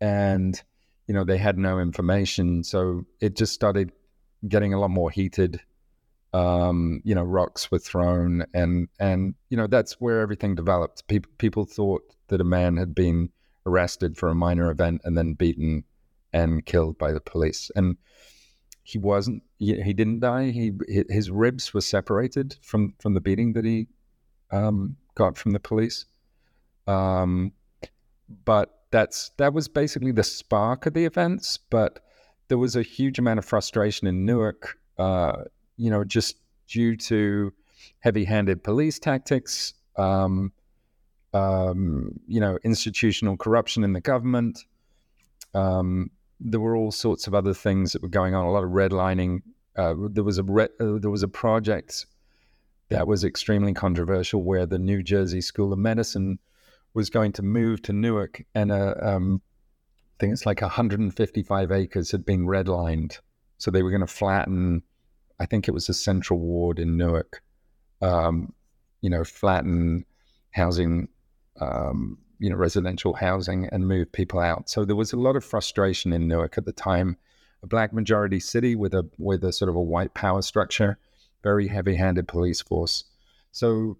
and 0.00 0.60
you 1.06 1.14
know 1.14 1.24
they 1.24 1.38
had 1.38 1.58
no 1.58 1.78
information, 1.78 2.64
so 2.64 3.04
it 3.20 3.36
just 3.36 3.52
started 3.52 3.92
getting 4.48 4.74
a 4.74 4.80
lot 4.80 4.90
more 4.90 5.10
heated. 5.10 5.60
Um, 6.34 7.02
you 7.04 7.14
know, 7.14 7.24
rocks 7.24 7.70
were 7.70 7.78
thrown, 7.78 8.46
and 8.54 8.88
and 8.98 9.34
you 9.50 9.56
know 9.56 9.66
that's 9.66 10.00
where 10.00 10.20
everything 10.20 10.54
developed. 10.54 11.06
People 11.08 11.30
people 11.38 11.64
thought 11.64 12.02
that 12.28 12.40
a 12.40 12.44
man 12.44 12.76
had 12.76 12.94
been 12.94 13.30
arrested 13.66 14.16
for 14.16 14.28
a 14.28 14.34
minor 14.34 14.70
event 14.70 15.00
and 15.04 15.16
then 15.16 15.34
beaten 15.34 15.84
and 16.32 16.64
killed 16.64 16.98
by 16.98 17.12
the 17.12 17.20
police. 17.20 17.70
And 17.76 17.96
he 18.82 18.98
wasn't. 18.98 19.42
He, 19.58 19.92
didn't 19.92 20.20
die. 20.20 20.50
He 20.50 20.72
his 21.08 21.30
ribs 21.30 21.72
were 21.72 21.80
separated 21.80 22.56
from 22.62 22.94
from 22.98 23.14
the 23.14 23.20
beating 23.20 23.52
that 23.52 23.64
he 23.64 23.86
um, 24.50 24.96
got 25.14 25.38
from 25.38 25.52
the 25.52 25.60
police. 25.60 26.04
Um, 26.86 27.52
but 28.44 28.70
that's 28.90 29.30
that 29.38 29.52
was 29.52 29.68
basically 29.68 30.12
the 30.12 30.22
spark 30.22 30.86
of 30.86 30.94
the 30.94 31.04
events. 31.04 31.58
But 31.70 32.00
there 32.48 32.58
was 32.58 32.76
a 32.76 32.82
huge 32.82 33.18
amount 33.18 33.38
of 33.38 33.44
frustration 33.44 34.06
in 34.06 34.24
Newark. 34.24 34.78
Uh, 34.98 35.44
you 35.76 35.90
know, 35.90 36.04
just 36.04 36.36
due 36.68 36.96
to 36.96 37.52
heavy-handed 38.00 38.62
police 38.62 38.98
tactics. 38.98 39.74
Um, 39.96 40.52
um, 41.34 42.20
you 42.26 42.40
know, 42.40 42.58
institutional 42.62 43.36
corruption 43.36 43.84
in 43.84 43.92
the 43.92 44.00
government. 44.00 44.64
Um, 45.54 46.10
there 46.40 46.60
were 46.60 46.76
all 46.76 46.90
sorts 46.90 47.26
of 47.26 47.34
other 47.34 47.54
things 47.54 47.92
that 47.92 48.02
were 48.02 48.08
going 48.08 48.34
on. 48.34 48.44
A 48.44 48.50
lot 48.50 48.64
of 48.64 48.70
redlining. 48.70 49.42
Uh, 49.76 49.94
there 50.10 50.24
was 50.24 50.38
a 50.38 50.42
re- 50.42 50.68
uh, 50.80 50.98
there 50.98 51.10
was 51.10 51.22
a 51.22 51.28
project 51.28 52.06
that 52.88 53.06
was 53.06 53.24
extremely 53.24 53.72
controversial 53.72 54.42
where 54.42 54.66
the 54.66 54.78
New 54.78 55.02
Jersey 55.02 55.40
School 55.40 55.72
of 55.72 55.78
Medicine 55.78 56.38
was 56.94 57.10
going 57.10 57.32
to 57.32 57.42
move 57.42 57.82
to 57.82 57.92
Newark, 57.92 58.42
and 58.54 58.70
uh, 58.70 58.94
um, 59.00 59.40
I 60.16 60.16
think 60.20 60.32
it's 60.32 60.46
like 60.46 60.60
155 60.60 61.72
acres 61.72 62.10
had 62.10 62.24
been 62.24 62.46
redlined, 62.46 63.18
so 63.58 63.70
they 63.70 63.82
were 63.82 63.90
going 63.90 64.00
to 64.00 64.06
flatten. 64.06 64.82
I 65.40 65.46
think 65.46 65.66
it 65.66 65.72
was 65.72 65.86
the 65.86 65.94
Central 65.94 66.38
Ward 66.38 66.78
in 66.78 66.96
Newark. 66.96 67.42
Um, 68.00 68.52
you 69.00 69.10
know, 69.10 69.24
flatten 69.24 70.04
housing 70.50 71.08
um, 71.60 72.18
you 72.42 72.50
know, 72.50 72.56
residential 72.56 73.14
housing 73.14 73.68
and 73.70 73.86
move 73.86 74.10
people 74.10 74.40
out. 74.40 74.68
So 74.68 74.84
there 74.84 74.96
was 74.96 75.12
a 75.12 75.16
lot 75.16 75.36
of 75.36 75.44
frustration 75.44 76.12
in 76.12 76.26
Newark 76.26 76.58
at 76.58 76.64
the 76.64 76.72
time. 76.72 77.16
A 77.62 77.68
black 77.68 77.92
majority 77.92 78.40
city 78.40 78.74
with 78.74 78.92
a 78.94 79.08
with 79.16 79.44
a 79.44 79.52
sort 79.52 79.68
of 79.68 79.76
a 79.76 79.80
white 79.80 80.12
power 80.14 80.42
structure, 80.42 80.98
very 81.44 81.68
heavy-handed 81.68 82.26
police 82.26 82.60
force. 82.60 83.04
So 83.52 83.96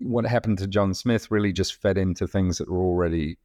what 0.00 0.26
happened 0.26 0.58
to 0.58 0.66
John 0.66 0.94
Smith 0.94 1.30
really 1.30 1.52
just 1.52 1.80
fed 1.80 1.98
into 1.98 2.26
things 2.26 2.58
that 2.58 2.70
were 2.70 2.84
already, 2.84 3.38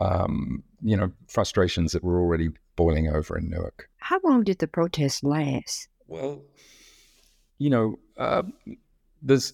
um, 0.00 0.62
you 0.82 0.96
know, 0.96 1.12
frustrations 1.28 1.92
that 1.92 2.04
were 2.04 2.20
already 2.20 2.50
boiling 2.76 3.08
over 3.08 3.36
in 3.36 3.50
Newark. 3.50 3.88
How 3.98 4.20
long 4.24 4.44
did 4.44 4.58
the 4.58 4.66
protest 4.66 5.24
last? 5.24 5.88
Well, 6.06 6.42
you 7.58 7.70
know, 7.70 7.98
uh, 8.16 8.42
there's 9.22 9.52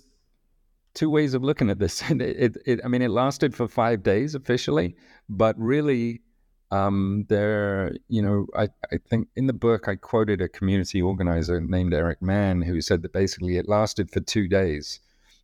two 0.95 1.11
ways 1.11 1.35
of 1.35 1.43
looking 1.43 1.71
at 1.71 1.79
this. 1.79 2.03
it, 2.11 2.21
it, 2.21 2.57
it, 2.67 2.81
I 2.85 2.89
mean, 2.89 3.03
it 3.03 3.11
lasted 3.11 3.55
for 3.55 3.69
five 3.69 4.03
days 4.03 4.35
officially, 4.35 4.97
but 5.29 5.59
really, 5.59 6.23
um, 6.71 7.27
there, 7.29 7.93
you 8.09 8.23
know, 8.23 8.47
I, 8.57 8.69
I 8.93 8.99
think 9.09 9.29
in 9.37 9.47
the 9.47 9.53
book 9.53 9.87
I 9.87 9.95
quoted 9.95 10.41
a 10.41 10.49
community 10.49 11.01
organizer 11.01 11.61
named 11.61 11.95
Eric 11.95 12.21
Mann 12.21 12.63
who 12.63 12.81
said 12.81 13.03
that 13.03 13.13
basically 13.13 13.57
it 13.57 13.69
lasted 13.69 14.11
for 14.11 14.21
two 14.21 14.49
days. 14.49 14.99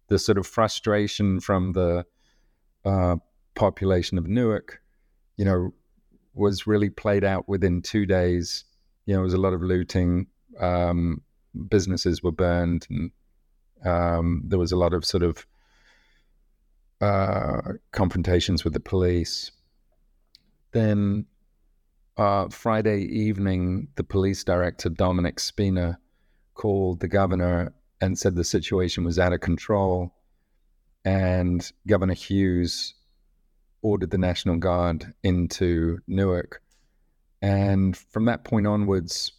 The 0.09 0.18
sort 0.18 0.38
of 0.38 0.47
frustration 0.47 1.40
from 1.40 1.73
the 1.73 2.04
uh, 2.85 3.16
population 3.54 4.18
of 4.18 4.26
Newark, 4.26 4.82
you 5.37 5.44
know, 5.44 5.73
was 6.35 6.66
really 6.66 6.90
played 6.90 7.25
out 7.25 7.49
within 7.49 7.82
two 7.82 8.06
days. 8.06 8.64
You 9.06 9.14
know, 9.14 9.18
there 9.18 9.25
was 9.25 9.35
a 9.35 9.38
lot 9.38 9.52
of 9.52 9.62
looting. 9.62 10.26
Um, 10.59 11.23
businesses 11.68 12.23
were 12.23 12.32
burned 12.32 12.87
and 12.90 13.11
um, 13.85 14.42
there 14.47 14.59
was 14.59 14.73
a 14.73 14.76
lot 14.76 14.94
of 14.94 15.04
sort 15.04 15.23
of 15.23 15.47
uh, 17.00 17.73
confrontations 17.90 18.64
with 18.64 18.73
the 18.73 18.80
police. 18.80 19.50
Then 20.73 21.26
uh, 22.16 22.49
Friday 22.49 23.02
evening, 23.02 23.88
the 23.97 24.04
police 24.04 24.44
director, 24.44 24.88
Dominic 24.88 25.40
Spina, 25.40 25.99
called 26.54 27.00
the 27.00 27.09
governor 27.09 27.73
and 28.02 28.18
said 28.18 28.35
the 28.35 28.44
situation 28.44 29.04
was 29.04 29.18
out 29.18 29.32
of 29.32 29.40
control. 29.40 30.12
And 31.04 31.73
Governor 31.87 32.14
Hughes 32.14 32.94
ordered 33.80 34.11
the 34.11 34.18
National 34.18 34.56
Guard 34.56 35.14
into 35.23 35.99
Newark. 36.06 36.62
And 37.40 37.97
from 37.97 38.26
that 38.26 38.44
point 38.44 38.66
onwards, 38.66 39.32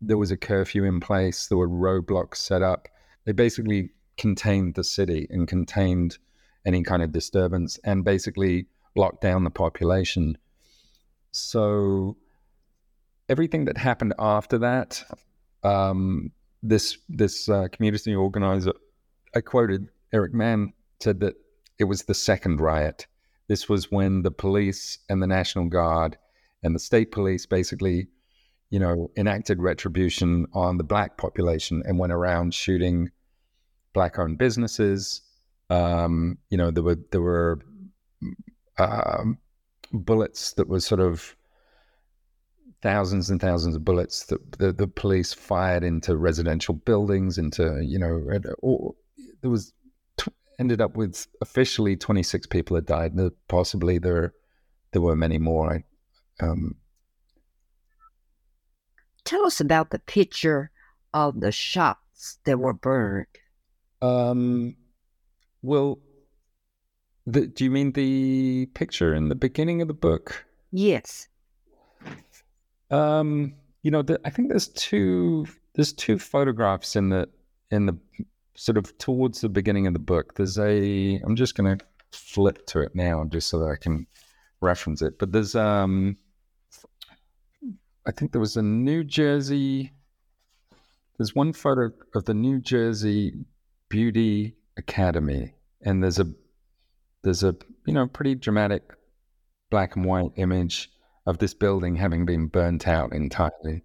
there 0.00 0.16
was 0.16 0.30
a 0.30 0.36
curfew 0.36 0.84
in 0.84 1.00
place, 1.00 1.48
there 1.48 1.58
were 1.58 1.68
roadblocks 1.68 2.36
set 2.36 2.62
up 2.62 2.88
they 3.28 3.32
basically 3.32 3.90
contained 4.16 4.74
the 4.74 4.82
city 4.82 5.26
and 5.28 5.46
contained 5.46 6.16
any 6.64 6.82
kind 6.82 7.02
of 7.02 7.12
disturbance 7.12 7.78
and 7.84 8.02
basically 8.02 8.64
locked 8.96 9.20
down 9.20 9.44
the 9.44 9.50
population. 9.50 10.38
So 11.30 12.16
everything 13.28 13.66
that 13.66 13.76
happened 13.76 14.14
after 14.18 14.56
that, 14.60 15.04
um, 15.62 16.32
this 16.62 16.98
this 17.08 17.48
uh, 17.48 17.68
community 17.72 18.14
organizer, 18.14 18.72
I 19.34 19.40
quoted 19.40 19.88
Eric 20.12 20.34
Mann 20.34 20.72
said 21.00 21.20
that 21.20 21.34
it 21.78 21.84
was 21.84 22.02
the 22.02 22.14
second 22.14 22.60
riot. 22.60 23.06
This 23.48 23.68
was 23.68 23.90
when 23.90 24.22
the 24.22 24.30
police 24.30 24.98
and 25.08 25.22
the 25.22 25.26
National 25.26 25.66
Guard 25.66 26.18
and 26.62 26.74
the 26.74 26.80
state 26.80 27.12
police 27.12 27.46
basically, 27.46 28.08
you 28.70 28.78
know, 28.78 29.10
enacted 29.16 29.62
retribution 29.62 30.46
on 30.52 30.76
the 30.76 30.84
black 30.84 31.16
population 31.16 31.82
and 31.86 31.98
went 31.98 32.12
around 32.12 32.52
shooting 32.52 33.10
black-owned 33.94 34.38
businesses. 34.38 35.22
Um, 35.70 36.38
you 36.50 36.58
know, 36.58 36.70
there 36.70 36.82
were 36.82 36.98
there 37.10 37.22
were 37.22 37.60
um, 38.78 39.38
bullets 39.92 40.52
that 40.54 40.68
were 40.68 40.80
sort 40.80 41.00
of 41.00 41.36
thousands 42.80 43.30
and 43.30 43.40
thousands 43.40 43.74
of 43.74 43.84
bullets 43.84 44.26
that 44.26 44.52
the, 44.58 44.72
the 44.72 44.86
police 44.86 45.32
fired 45.32 45.82
into 45.82 46.16
residential 46.16 46.74
buildings, 46.74 47.38
into 47.38 47.82
you 47.84 47.98
know, 47.98 48.22
or, 48.60 48.94
there 49.40 49.50
was 49.50 49.72
t- 50.16 50.32
ended 50.58 50.80
up 50.80 50.96
with 50.96 51.26
officially 51.40 51.96
26 51.96 52.46
people 52.46 52.76
had 52.76 52.86
died. 52.86 53.12
Possibly 53.48 53.98
there 53.98 54.32
there 54.92 55.02
were 55.02 55.16
many 55.16 55.38
more. 55.38 55.84
Um, 56.40 56.76
Tell 59.24 59.44
us 59.46 59.60
about 59.60 59.90
the 59.90 59.98
picture 59.98 60.70
of 61.12 61.40
the 61.40 61.52
shops 61.52 62.38
that 62.44 62.58
were 62.58 62.72
burned. 62.72 63.26
Um, 64.00 64.76
well, 65.62 65.98
the, 67.26 67.46
do 67.46 67.64
you 67.64 67.70
mean 67.70 67.92
the 67.92 68.66
picture 68.72 69.14
in 69.14 69.28
the 69.28 69.34
beginning 69.34 69.82
of 69.82 69.88
the 69.88 69.94
book? 69.94 70.46
Yes. 70.70 71.28
Um, 72.90 73.54
you 73.82 73.90
know, 73.90 74.02
the, 74.02 74.20
I 74.24 74.30
think 74.30 74.48
there's 74.48 74.68
two 74.68 75.46
there's 75.74 75.92
two 75.92 76.18
photographs 76.18 76.96
in 76.96 77.10
the 77.10 77.28
in 77.70 77.86
the 77.86 77.98
sort 78.54 78.76
of 78.76 78.96
towards 78.98 79.40
the 79.40 79.48
beginning 79.48 79.86
of 79.86 79.92
the 79.92 79.98
book. 79.98 80.34
There's 80.34 80.58
a 80.58 81.16
I'm 81.24 81.36
just 81.36 81.54
going 81.54 81.78
to 81.78 81.84
flip 82.12 82.66
to 82.66 82.80
it 82.80 82.94
now 82.94 83.24
just 83.28 83.48
so 83.48 83.58
that 83.60 83.68
I 83.70 83.76
can 83.76 84.06
reference 84.60 85.02
it. 85.02 85.18
But 85.18 85.32
there's 85.32 85.54
um 85.54 86.16
I 88.06 88.10
think 88.10 88.32
there 88.32 88.40
was 88.40 88.56
a 88.56 88.62
New 88.62 89.04
Jersey 89.04 89.92
there's 91.18 91.34
one 91.34 91.52
photo 91.52 91.90
of 92.14 92.24
the 92.24 92.34
New 92.34 92.60
Jersey 92.60 93.34
Beauty 93.88 94.54
Academy, 94.76 95.52
and 95.82 96.02
there's 96.02 96.20
a 96.20 96.26
there's 97.24 97.42
a 97.42 97.56
you 97.86 97.92
know 97.92 98.06
pretty 98.06 98.36
dramatic 98.36 98.94
black 99.70 99.96
and 99.96 100.04
white 100.04 100.30
image 100.36 100.90
of 101.28 101.36
this 101.38 101.52
building 101.52 101.96
having 101.96 102.24
been 102.24 102.46
burnt 102.46 102.88
out 102.88 103.12
entirely, 103.12 103.84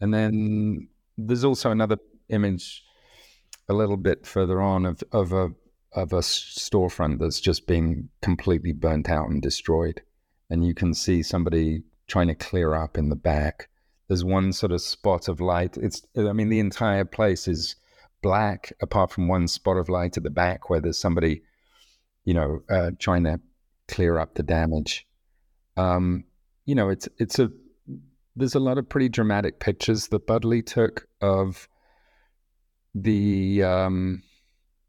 and 0.00 0.14
then 0.14 0.88
there's 1.18 1.44
also 1.44 1.72
another 1.72 1.98
image 2.28 2.84
a 3.68 3.74
little 3.74 3.96
bit 3.96 4.24
further 4.24 4.62
on 4.62 4.86
of 4.86 5.02
of 5.10 5.32
a 5.32 5.50
of 5.92 6.12
a 6.12 6.20
storefront 6.20 7.18
that's 7.18 7.40
just 7.40 7.66
been 7.66 8.08
completely 8.22 8.72
burnt 8.72 9.10
out 9.10 9.28
and 9.28 9.42
destroyed, 9.42 10.00
and 10.48 10.64
you 10.64 10.72
can 10.72 10.94
see 10.94 11.24
somebody 11.24 11.82
trying 12.06 12.28
to 12.28 12.36
clear 12.36 12.74
up 12.74 12.96
in 12.96 13.08
the 13.08 13.16
back. 13.16 13.68
There's 14.06 14.24
one 14.24 14.52
sort 14.52 14.70
of 14.70 14.80
spot 14.80 15.26
of 15.26 15.40
light. 15.40 15.76
It's 15.76 16.06
I 16.16 16.32
mean 16.32 16.50
the 16.50 16.60
entire 16.60 17.04
place 17.04 17.48
is 17.48 17.74
black, 18.22 18.72
apart 18.80 19.10
from 19.10 19.26
one 19.26 19.48
spot 19.48 19.76
of 19.76 19.88
light 19.88 20.16
at 20.16 20.22
the 20.22 20.30
back 20.30 20.70
where 20.70 20.80
there's 20.80 21.00
somebody, 21.00 21.42
you 22.24 22.34
know, 22.34 22.62
uh, 22.70 22.92
trying 23.00 23.24
to 23.24 23.40
clear 23.88 24.18
up 24.18 24.34
the 24.34 24.44
damage. 24.44 25.08
Um, 25.76 26.24
you 26.64 26.74
know, 26.74 26.88
it's 26.88 27.08
it's 27.18 27.38
a 27.38 27.50
there's 28.36 28.54
a 28.54 28.60
lot 28.60 28.78
of 28.78 28.88
pretty 28.88 29.08
dramatic 29.08 29.60
pictures 29.60 30.08
that 30.08 30.26
Bud 30.26 30.44
Lee 30.44 30.62
took 30.62 31.06
of 31.20 31.68
the 32.94 33.62
um, 33.62 34.22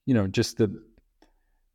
you 0.05 0.13
know 0.13 0.27
just 0.27 0.57
the 0.57 0.71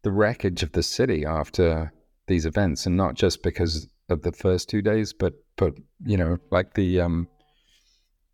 the 0.03 0.13
wreckage 0.13 0.63
of 0.63 0.73
the 0.73 0.83
city 0.83 1.25
after 1.25 1.93
these 2.27 2.47
events, 2.47 2.87
and 2.87 2.97
not 2.97 3.15
just 3.15 3.43
because 3.43 3.89
of 4.09 4.23
the 4.23 4.33
first 4.33 4.69
two 4.69 4.83
days, 4.83 5.13
but 5.13 5.35
but 5.57 5.75
you 6.05 6.17
know 6.17 6.39
like 6.51 6.75
the 6.75 7.01
um, 7.01 7.29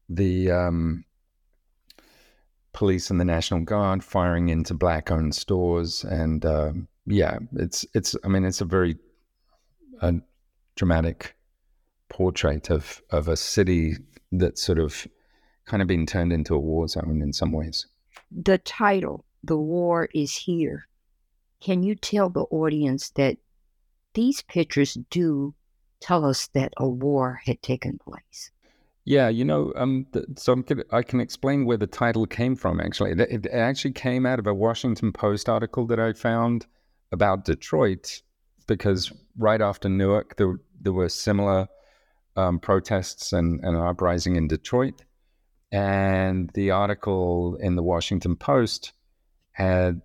the 0.08 0.50
um, 0.50 1.04
police 2.72 3.10
and 3.10 3.20
the 3.20 3.24
National 3.24 3.60
Guard 3.60 4.04
firing 4.04 4.48
into 4.48 4.74
black-owned 4.74 5.34
stores, 5.34 6.04
and 6.04 6.44
uh, 6.44 6.72
yeah, 7.06 7.38
it's 7.54 7.86
it's 7.94 8.16
I 8.24 8.28
mean 8.28 8.44
it's 8.44 8.60
a 8.60 8.66
very 8.66 8.96
uh, 10.00 10.12
dramatic 10.76 11.34
portrait 12.12 12.70
of 12.70 13.02
of 13.10 13.26
a 13.26 13.36
city 13.36 13.96
that's 14.30 14.62
sort 14.62 14.78
of 14.78 15.06
kind 15.64 15.80
of 15.80 15.88
been 15.88 16.06
turned 16.06 16.32
into 16.32 16.54
a 16.54 16.58
war 16.58 16.86
zone 16.86 17.20
in 17.22 17.32
some 17.32 17.52
ways. 17.52 17.86
The 18.30 18.58
title, 18.58 19.24
"The 19.42 19.56
War 19.56 20.08
Is 20.14 20.36
Here," 20.36 20.88
can 21.60 21.82
you 21.82 21.94
tell 21.94 22.28
the 22.28 22.46
audience 22.50 23.10
that 23.10 23.38
these 24.14 24.42
pictures 24.42 24.98
do 25.08 25.54
tell 26.00 26.24
us 26.24 26.48
that 26.48 26.74
a 26.76 26.86
war 26.88 27.40
had 27.46 27.62
taken 27.62 27.98
place? 27.98 28.50
Yeah, 29.04 29.28
you 29.28 29.44
know, 29.44 29.72
um, 29.74 30.06
so 30.36 30.54
gonna, 30.54 30.84
i 30.92 31.02
can 31.02 31.20
explain 31.20 31.64
where 31.64 31.78
the 31.78 31.86
title 31.86 32.26
came 32.26 32.54
from. 32.54 32.78
Actually, 32.78 33.12
it, 33.12 33.20
it, 33.20 33.46
actually 33.46 33.92
came 33.92 34.26
out 34.26 34.38
of 34.38 34.46
a 34.46 34.54
Washington 34.54 35.12
Post 35.12 35.48
article 35.48 35.86
that 35.86 35.98
I 35.98 36.12
found 36.12 36.66
about 37.10 37.44
Detroit, 37.44 38.22
because 38.66 39.12
right 39.36 39.60
after 39.60 39.88
Newark, 39.88 40.36
there 40.36 40.60
there 40.80 40.92
were 40.92 41.08
similar 41.08 41.68
um, 42.36 42.58
protests 42.58 43.32
and, 43.32 43.60
and 43.62 43.76
an 43.76 43.82
uprising 43.82 44.36
in 44.36 44.48
Detroit, 44.48 45.02
and 45.70 46.50
the 46.54 46.70
article 46.70 47.56
in 47.60 47.76
the 47.76 47.82
Washington 47.82 48.36
Post 48.36 48.92
had 49.52 50.00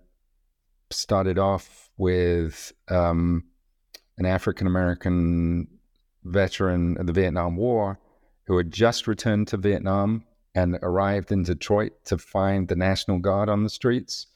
started 0.90 1.38
off 1.38 1.90
with 1.96 2.72
um, 2.88 3.44
an 4.16 4.26
African 4.26 4.66
American 4.66 5.68
veteran 6.24 6.96
of 6.98 7.06
the 7.06 7.12
Vietnam 7.12 7.56
War 7.56 7.98
who 8.46 8.56
had 8.56 8.72
just 8.72 9.06
returned 9.06 9.48
to 9.48 9.56
Vietnam 9.56 10.24
and 10.54 10.78
arrived 10.82 11.30
in 11.30 11.42
Detroit 11.42 11.92
to 12.06 12.18
find 12.18 12.66
the 12.66 12.76
National 12.76 13.18
Guard 13.18 13.48
on 13.48 13.62
the 13.62 13.68
streets. 13.68 14.26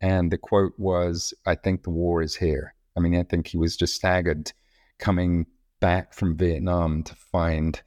And 0.00 0.30
the 0.30 0.38
quote 0.38 0.74
was, 0.76 1.32
I 1.46 1.54
think 1.54 1.82
the 1.82 1.90
war 1.90 2.20
is 2.20 2.34
here. 2.34 2.74
I 2.96 3.00
mean, 3.00 3.16
I 3.16 3.22
think 3.22 3.46
he 3.46 3.56
was 3.56 3.76
just 3.76 3.94
staggered 3.94 4.52
coming 4.98 5.46
back 5.84 6.14
from 6.14 6.34
Vietnam 6.34 7.02
to 7.02 7.14
find 7.14 7.82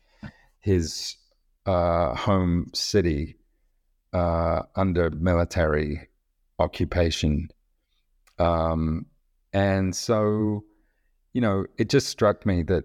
his 0.60 1.16
uh, 1.66 2.13
home 2.13 2.70
city 2.72 3.38
uh, 4.13 4.62
under 4.75 5.10
military 5.10 6.08
occupation. 6.60 7.50
Um, 8.38 9.08
and 9.51 9.96
so, 9.96 10.63
you 11.34 11.42
know, 11.42 11.66
it 11.80 11.89
just 11.89 12.10
struck 12.10 12.46
me 12.46 12.62
that 12.68 12.84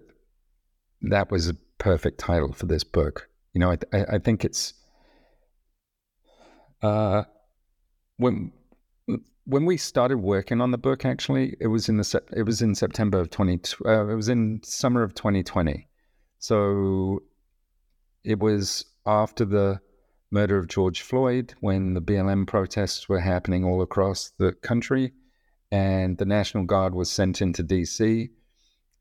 that 1.03 1.29
was 1.29 1.47
a 1.47 1.57
perfect 1.77 2.19
title 2.19 2.51
for 2.51 2.65
this 2.65 2.83
book. 2.83 3.29
You 3.53 3.59
know, 3.59 3.69
I, 3.93 4.05
I, 4.13 4.17
think 4.17 4.43
it's 4.43 4.73
uh, 6.81 7.25
when 8.17 8.51
when 9.45 9.65
we 9.65 9.77
started 9.77 10.17
working 10.17 10.61
on 10.61 10.71
the 10.71 10.77
book. 10.77 11.05
Actually, 11.05 11.55
it 11.59 11.67
was 11.67 11.89
in 11.89 11.97
the 11.97 12.23
it 12.35 12.43
was 12.43 12.61
in 12.61 12.75
September 12.75 13.19
of 13.19 13.29
twenty. 13.29 13.59
Uh, 13.85 14.07
it 14.07 14.15
was 14.15 14.29
in 14.29 14.61
summer 14.63 15.03
of 15.03 15.13
twenty 15.15 15.43
twenty. 15.43 15.87
So 16.39 17.23
it 18.23 18.39
was 18.39 18.85
after 19.05 19.45
the 19.45 19.79
murder 20.31 20.57
of 20.57 20.67
George 20.67 21.01
Floyd 21.01 21.53
when 21.59 21.93
the 21.93 22.01
BLM 22.01 22.47
protests 22.47 23.07
were 23.07 23.19
happening 23.19 23.63
all 23.63 23.81
across 23.81 24.31
the 24.37 24.53
country, 24.53 25.13
and 25.71 26.17
the 26.17 26.25
National 26.25 26.65
Guard 26.65 26.95
was 26.95 27.11
sent 27.11 27.41
into 27.41 27.63
DC. 27.63 28.29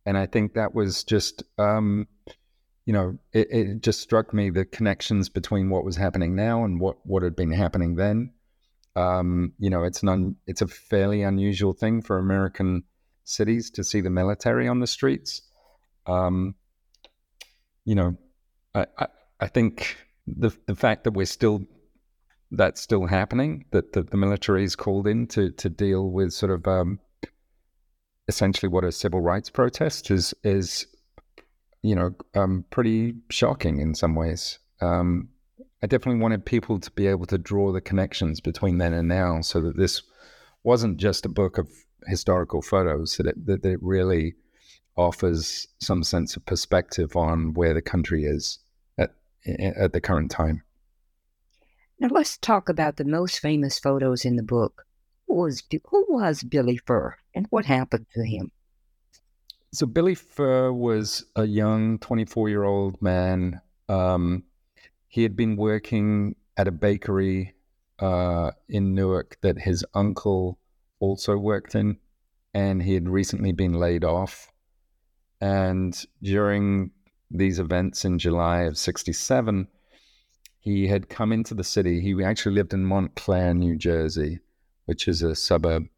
And 0.04 0.18
I 0.18 0.26
think 0.26 0.54
that 0.54 0.74
was 0.74 1.04
just 1.04 1.44
um, 1.58 2.08
you 2.84 2.92
know, 2.92 3.18
it, 3.32 3.48
it 3.50 3.80
just 3.82 4.00
struck 4.00 4.34
me 4.34 4.50
the 4.50 4.64
connections 4.64 5.28
between 5.28 5.70
what 5.70 5.84
was 5.84 5.96
happening 5.96 6.34
now 6.34 6.64
and 6.64 6.80
what, 6.80 6.96
what 7.04 7.22
had 7.22 7.36
been 7.36 7.52
happening 7.52 7.94
then. 7.94 8.32
Um, 8.94 9.52
you 9.58 9.70
know, 9.70 9.84
it's 9.84 10.02
an 10.02 10.08
un, 10.08 10.36
it's 10.46 10.62
a 10.62 10.66
fairly 10.66 11.22
unusual 11.22 11.72
thing 11.72 12.02
for 12.02 12.18
American 12.18 12.84
cities 13.24 13.70
to 13.70 13.84
see 13.84 14.00
the 14.00 14.10
military 14.10 14.68
on 14.68 14.80
the 14.80 14.86
streets. 14.86 15.42
Um, 16.06 16.54
you 17.84 17.94
know, 17.94 18.16
I, 18.74 18.86
I, 18.98 19.06
I 19.40 19.46
think 19.48 19.96
the 20.26 20.50
the 20.66 20.76
fact 20.76 21.04
that 21.04 21.12
we're 21.12 21.26
still 21.26 21.62
that's 22.50 22.82
still 22.82 23.06
happening, 23.06 23.64
that 23.70 23.92
the, 23.92 24.02
the 24.02 24.16
military 24.16 24.64
is 24.64 24.76
called 24.76 25.06
in 25.06 25.26
to 25.28 25.50
to 25.52 25.70
deal 25.70 26.10
with 26.10 26.32
sort 26.32 26.52
of 26.52 26.66
um, 26.66 27.00
essentially 28.28 28.68
what 28.68 28.84
a 28.84 28.92
civil 28.92 29.20
rights 29.20 29.48
protest 29.48 30.10
is 30.10 30.34
is 30.44 30.86
you 31.82 31.96
know, 31.96 32.14
um, 32.34 32.64
pretty 32.70 33.14
shocking 33.28 33.80
in 33.80 33.94
some 33.94 34.14
ways. 34.14 34.58
Um, 34.80 35.28
I 35.82 35.88
definitely 35.88 36.20
wanted 36.20 36.44
people 36.44 36.78
to 36.78 36.90
be 36.92 37.08
able 37.08 37.26
to 37.26 37.38
draw 37.38 37.72
the 37.72 37.80
connections 37.80 38.40
between 38.40 38.78
then 38.78 38.92
and 38.92 39.08
now 39.08 39.40
so 39.40 39.60
that 39.62 39.76
this 39.76 40.02
wasn't 40.62 40.98
just 40.98 41.26
a 41.26 41.28
book 41.28 41.58
of 41.58 41.68
historical 42.06 42.62
photos, 42.62 43.16
that 43.16 43.26
it, 43.26 43.46
that 43.46 43.64
it 43.64 43.82
really 43.82 44.34
offers 44.96 45.66
some 45.80 46.04
sense 46.04 46.36
of 46.36 46.46
perspective 46.46 47.16
on 47.16 47.54
where 47.54 47.74
the 47.74 47.82
country 47.82 48.24
is 48.24 48.60
at, 48.96 49.14
at 49.46 49.92
the 49.92 50.00
current 50.00 50.30
time. 50.30 50.62
Now 51.98 52.08
let's 52.08 52.36
talk 52.36 52.68
about 52.68 52.96
the 52.96 53.04
most 53.04 53.40
famous 53.40 53.78
photos 53.78 54.24
in 54.24 54.36
the 54.36 54.42
book. 54.42 54.84
Who 55.26 55.34
was, 55.34 55.62
who 55.88 56.06
was 56.08 56.42
Billy 56.42 56.76
Furr 56.76 57.16
and 57.34 57.46
what 57.50 57.64
happened 57.64 58.06
to 58.14 58.24
him? 58.24 58.52
So 59.72 59.86
Billy 59.86 60.14
Furr 60.14 60.72
was 60.72 61.24
a 61.34 61.44
young 61.44 61.98
24 61.98 62.48
year 62.50 62.64
old 62.64 63.00
man. 63.00 63.60
Um, 63.88 64.44
he 65.12 65.22
had 65.22 65.36
been 65.36 65.56
working 65.56 66.34
at 66.56 66.66
a 66.66 66.72
bakery 66.72 67.54
uh, 67.98 68.50
in 68.66 68.94
Newark 68.94 69.36
that 69.42 69.58
his 69.58 69.84
uncle 69.92 70.58
also 71.00 71.36
worked 71.36 71.74
in, 71.74 71.98
and 72.54 72.82
he 72.82 72.94
had 72.94 73.08
recently 73.08 73.52
been 73.52 73.74
laid 73.74 74.04
off. 74.04 74.50
And 75.38 75.92
during 76.22 76.92
these 77.30 77.58
events 77.58 78.06
in 78.06 78.18
July 78.18 78.62
of 78.62 78.78
67, 78.78 79.68
he 80.58 80.86
had 80.86 81.10
come 81.10 81.30
into 81.32 81.52
the 81.52 81.64
city. 81.64 82.00
He 82.00 82.24
actually 82.24 82.54
lived 82.54 82.72
in 82.72 82.86
Montclair, 82.86 83.52
New 83.52 83.76
Jersey, 83.76 84.38
which 84.86 85.08
is 85.08 85.20
a 85.20 85.34
suburb 85.34 85.88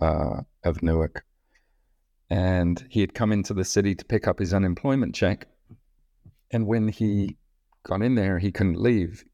uh, 0.00 0.40
of 0.64 0.82
Newark 0.82 1.24
and 2.30 2.84
he 2.88 3.00
had 3.00 3.14
come 3.14 3.30
into 3.30 3.54
the 3.54 3.64
city 3.64 3.94
to 3.94 4.04
pick 4.04 4.26
up 4.26 4.40
his 4.40 4.52
unemployment 4.52 5.14
check. 5.14 5.46
And 6.50 6.66
when 6.66 6.88
he 6.88 7.36
got 7.84 8.02
in 8.02 8.14
there, 8.14 8.38
he 8.38 8.50
couldn't 8.50 8.80
leave 8.80 9.24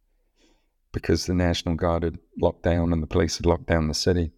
because 0.92 1.26
the 1.26 1.34
National 1.34 1.74
Guard 1.76 2.02
had 2.02 2.18
locked 2.40 2.62
down 2.62 2.92
and 2.92 3.02
the 3.02 3.06
police 3.06 3.36
had 3.36 3.46
locked 3.46 3.66
down 3.66 3.88
the 3.88 3.94
city. 3.94 4.32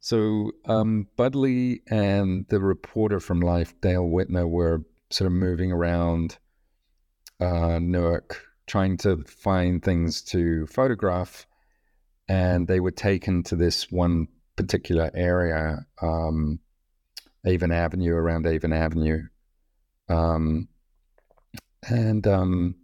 So 0.00 0.50
um, 0.64 1.06
Bud 1.16 1.36
Lee 1.36 1.82
and 1.88 2.46
the 2.48 2.60
reporter 2.60 3.20
from 3.20 3.40
Life, 3.40 3.80
Dale 3.80 4.04
Wittner, 4.04 4.48
were 4.48 4.82
sort 5.10 5.26
of 5.26 5.32
moving 5.32 5.70
around 5.70 6.38
uh, 7.38 7.78
Newark 7.78 8.40
trying 8.66 8.96
to 8.96 9.22
find 9.24 9.82
things 9.82 10.22
to 10.22 10.66
photograph. 10.66 11.46
And 12.28 12.66
they 12.66 12.80
were 12.80 12.90
taken 12.90 13.42
to 13.44 13.56
this 13.56 13.90
one 13.92 14.28
particular 14.56 15.10
area 15.14 15.86
um, 16.00 16.58
Avon 17.44 17.72
Avenue, 17.72 18.14
around 18.14 18.46
Avon 18.46 18.72
Avenue. 18.72 19.22
Um, 20.08 20.68
and 21.88 22.26
um, 22.26 22.74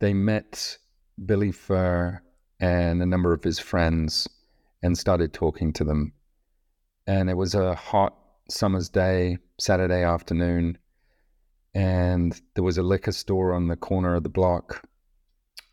they 0.00 0.12
met 0.12 0.78
Billy 1.24 1.52
Furr 1.52 2.20
and 2.58 3.02
a 3.02 3.06
number 3.06 3.32
of 3.32 3.44
his 3.44 3.58
friends 3.58 4.28
and 4.82 4.96
started 4.96 5.32
talking 5.32 5.72
to 5.74 5.84
them. 5.84 6.12
And 7.06 7.30
it 7.30 7.36
was 7.36 7.54
a 7.54 7.74
hot 7.74 8.16
summer's 8.48 8.88
day, 8.88 9.38
Saturday 9.58 10.02
afternoon, 10.02 10.78
and 11.74 12.40
there 12.54 12.64
was 12.64 12.78
a 12.78 12.82
liquor 12.82 13.12
store 13.12 13.54
on 13.54 13.68
the 13.68 13.76
corner 13.76 14.14
of 14.14 14.22
the 14.22 14.28
block. 14.28 14.82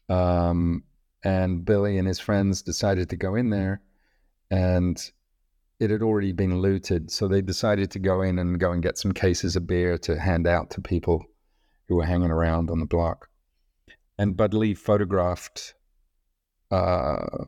Um, 0.10 0.84
and 1.24 1.66
Billy 1.66 1.98
and 1.98 2.08
his 2.08 2.20
friends 2.20 2.62
decided 2.62 3.10
to 3.10 3.18
go 3.18 3.36
in 3.36 3.50
there 3.50 3.82
and 4.52 5.12
it 5.80 5.90
had 5.90 6.02
already 6.02 6.32
been 6.32 6.62
looted. 6.62 7.12
So 7.12 7.28
they 7.28 7.42
decided 7.42 7.92
to 7.92 8.00
go 8.00 8.22
in 8.22 8.40
and 8.40 8.60
go 8.60 8.72
and 8.72 8.82
get 8.82 8.98
some 8.98 9.12
cases 9.12 9.56
of 9.56 9.68
beer 9.68 9.98
to 10.00 10.20
hand 10.20 10.48
out 10.48 10.70
to 10.72 10.82
people 10.82 11.26
who 11.88 11.95
were 11.95 12.06
hanging 12.06 12.32
around 12.32 12.69
on 12.69 12.80
the 12.80 12.86
block. 12.86 13.30
And 14.17 14.36
Bud 14.36 14.54
Lee 14.54 14.73
photographed 14.73 15.76
uh, 16.71 17.45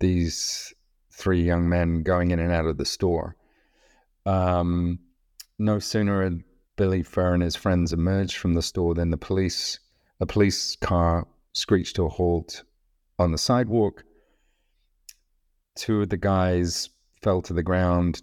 these 0.00 0.74
three 1.12 1.42
young 1.42 1.68
men 1.68 2.02
going 2.02 2.30
in 2.30 2.38
and 2.38 2.52
out 2.52 2.66
of 2.66 2.78
the 2.78 2.84
store. 2.84 3.36
Um, 4.26 4.98
no 5.58 5.78
sooner 5.78 6.22
had 6.22 6.42
Billy 6.76 7.02
Furr 7.02 7.34
and 7.34 7.42
his 7.42 7.56
friends 7.56 7.92
emerged 7.92 8.36
from 8.36 8.54
the 8.54 8.62
store 8.62 8.94
than 8.94 9.10
the 9.10 9.16
police, 9.16 9.78
a 10.20 10.26
police 10.26 10.76
car 10.76 11.26
screeched 11.52 11.96
to 11.96 12.06
a 12.06 12.08
halt 12.08 12.64
on 13.18 13.32
the 13.32 13.38
sidewalk. 13.38 14.04
Two 15.76 16.02
of 16.02 16.08
the 16.08 16.16
guys 16.16 16.88
fell 17.22 17.42
to 17.42 17.52
the 17.52 17.62
ground, 17.62 18.22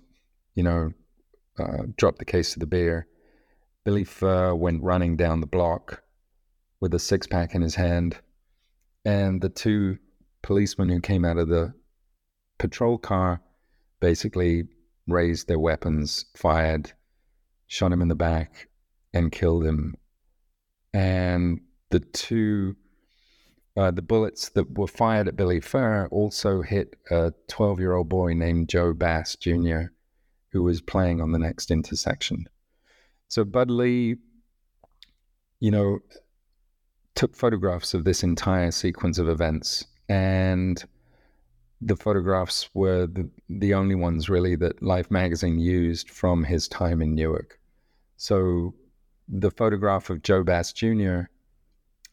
you 0.56 0.63
know, 0.63 0.91
uh, 1.60 1.84
dropped 1.98 2.20
the 2.20 2.26
case 2.26 2.56
of 2.56 2.60
the 2.60 2.67
beer. 2.67 3.08
Billy 3.88 4.04
Furr 4.04 4.54
went 4.54 4.84
running 4.84 5.15
down 5.15 5.39
the 5.39 5.47
block 5.47 6.04
with 6.82 6.93
a 6.93 7.00
six 7.00 7.26
pack 7.26 7.56
in 7.56 7.62
his 7.62 7.76
hand. 7.76 8.17
And 9.06 9.39
the 9.39 9.47
two 9.47 9.97
policemen 10.41 10.89
who 10.89 11.00
came 11.00 11.23
out 11.23 11.38
of 11.38 11.47
the 11.47 11.73
patrol 12.58 12.97
car 12.97 13.39
basically 14.02 14.65
raised 15.08 15.47
their 15.47 15.58
weapons, 15.58 16.26
fired, 16.36 16.91
shot 17.67 17.93
him 17.93 18.02
in 18.02 18.10
the 18.10 18.13
back, 18.13 18.67
and 19.13 19.32
killed 19.32 19.63
him. 19.63 19.95
And 20.93 21.62
the 21.89 22.02
two, 22.02 22.76
uh, 23.78 23.91
the 23.91 24.02
bullets 24.02 24.50
that 24.50 24.78
were 24.78 24.88
fired 24.88 25.30
at 25.30 25.38
Billy 25.38 25.62
Furr 25.62 26.10
also 26.12 26.62
hit 26.62 26.97
a 27.10 27.32
12 27.47 27.80
year 27.80 27.93
old 27.93 28.10
boy 28.10 28.34
named 28.34 28.67
Joe 28.67 28.93
Bass 28.93 29.38
Jr., 29.38 29.84
who 30.52 30.62
was 30.62 30.82
playing 30.82 31.21
on 31.21 31.32
the 31.32 31.39
next 31.39 31.71
intersection. 31.71 32.50
So 33.30 33.44
Bud 33.44 33.70
Lee, 33.70 34.18
you 35.60 35.72
know, 35.72 36.00
took 37.16 37.36
photographs 37.36 37.94
of 37.94 38.04
this 38.04 38.24
entire 38.24 38.72
sequence 38.72 39.18
of 39.18 39.28
events 39.28 39.86
and 40.08 40.84
the 41.82 41.96
photographs 41.96 42.70
were 42.74 43.08
the, 43.08 43.30
the 43.50 43.74
only 43.74 43.96
ones 43.96 44.30
really 44.30 44.56
that 44.56 44.82
Life 44.82 45.12
magazine 45.12 45.60
used 45.60 46.10
from 46.10 46.44
his 46.44 46.68
time 46.68 47.02
in 47.02 47.13
Newark. 47.13 47.60
So 48.18 48.74
the 49.28 49.52
photograph 49.52 50.10
of 50.10 50.24
Joe 50.24 50.44
Bass 50.44 50.74
Jr., 50.74 51.22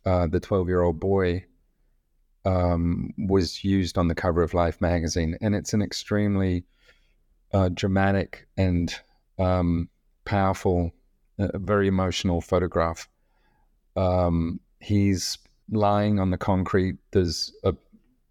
uh, 0.04 0.26
the 0.26 0.40
12 0.40 0.68
year 0.68 0.82
old 0.82 1.00
boy, 1.00 1.44
um, 2.44 3.14
was 3.16 3.64
used 3.64 3.96
on 3.96 4.08
the 4.08 4.14
cover 4.14 4.42
of 4.42 4.52
Life 4.52 4.80
magazine. 4.80 5.38
And 5.40 5.54
it's 5.54 5.72
an 5.72 5.80
extremely 5.80 6.64
uh, 7.54 7.70
dramatic 7.70 8.46
and 8.58 8.94
um, 9.38 9.88
powerful, 10.26 10.92
uh, 11.38 11.58
very 11.58 11.88
emotional 11.88 12.40
photograph. 12.40 13.08
Um, 13.96 14.60
he's 14.80 15.38
lying 15.70 16.18
on 16.18 16.30
the 16.30 16.38
concrete. 16.38 16.96
There's 17.12 17.52
a 17.64 17.74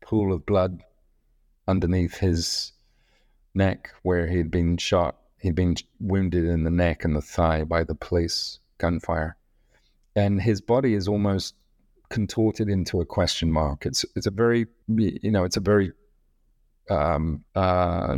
pool 0.01 0.33
of 0.33 0.45
blood 0.45 0.81
underneath 1.67 2.17
his 2.17 2.71
neck 3.53 3.89
where 4.03 4.27
he'd 4.27 4.51
been 4.51 4.77
shot. 4.77 5.17
He'd 5.39 5.55
been 5.55 5.75
wounded 5.99 6.45
in 6.45 6.63
the 6.63 6.71
neck 6.71 7.03
and 7.03 7.15
the 7.15 7.21
thigh 7.21 7.63
by 7.63 7.83
the 7.83 7.95
police 7.95 8.59
gunfire. 8.77 9.35
And 10.15 10.41
his 10.41 10.61
body 10.61 10.93
is 10.93 11.07
almost 11.07 11.55
contorted 12.09 12.69
into 12.69 13.01
a 13.01 13.05
question 13.05 13.51
mark. 13.51 13.85
It's 13.85 14.05
it's 14.15 14.27
a 14.27 14.31
very 14.31 14.67
you 14.87 15.31
know 15.31 15.43
it's 15.43 15.57
a 15.57 15.61
very 15.61 15.91
um, 16.89 17.43
uh, 17.55 18.15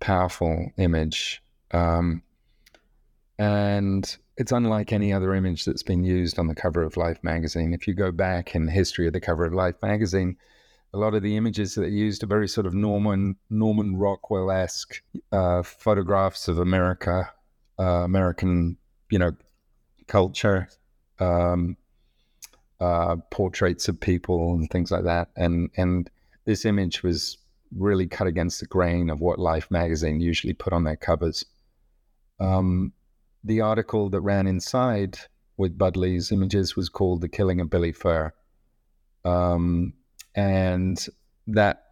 powerful 0.00 0.70
image, 0.76 1.42
um, 1.70 2.22
and 3.38 4.16
it's 4.36 4.52
unlike 4.52 4.92
any 4.92 5.12
other 5.12 5.34
image 5.34 5.64
that's 5.64 5.82
been 5.82 6.04
used 6.04 6.38
on 6.38 6.46
the 6.46 6.54
cover 6.54 6.82
of 6.82 6.96
Life 6.96 7.22
magazine. 7.22 7.72
If 7.72 7.86
you 7.86 7.94
go 7.94 8.10
back 8.10 8.54
in 8.54 8.66
the 8.66 8.72
history 8.72 9.06
of 9.06 9.12
the 9.12 9.20
cover 9.20 9.44
of 9.44 9.52
Life 9.52 9.76
magazine, 9.82 10.36
a 10.92 10.98
lot 10.98 11.14
of 11.14 11.22
the 11.22 11.36
images 11.36 11.74
that 11.74 11.84
are 11.84 11.88
used 11.88 12.22
are 12.22 12.28
very 12.28 12.48
sort 12.48 12.66
of 12.66 12.74
Norman 12.74 13.36
Norman 13.50 13.96
Rockwell 13.96 14.50
esque 14.50 15.02
uh, 15.32 15.62
photographs 15.62 16.46
of 16.48 16.58
America, 16.58 17.30
uh, 17.78 18.04
American, 18.04 18.76
you 19.10 19.18
know, 19.18 19.32
culture, 20.06 20.68
um, 21.18 21.76
uh, 22.80 23.16
portraits 23.30 23.88
of 23.88 23.98
people 23.98 24.54
and 24.54 24.70
things 24.70 24.92
like 24.92 25.04
that. 25.04 25.28
And 25.36 25.70
and 25.76 26.08
this 26.44 26.64
image 26.64 27.02
was 27.02 27.38
really 27.76 28.06
cut 28.06 28.28
against 28.28 28.60
the 28.60 28.66
grain 28.66 29.10
of 29.10 29.20
what 29.20 29.38
Life 29.40 29.70
magazine 29.70 30.20
usually 30.20 30.52
put 30.52 30.72
on 30.72 30.84
their 30.84 30.96
covers. 30.96 31.44
Um, 32.38 32.92
the 33.44 33.60
article 33.60 34.08
that 34.10 34.20
ran 34.20 34.46
inside 34.46 35.18
with 35.56 35.78
Bud 35.78 35.96
Lee's 35.96 36.32
images 36.32 36.74
was 36.76 36.88
called 36.88 37.20
"The 37.20 37.28
Killing 37.28 37.60
of 37.60 37.70
Billy 37.70 37.92
Furr." 37.92 38.32
Um, 39.24 39.92
and 40.34 41.06
that 41.46 41.84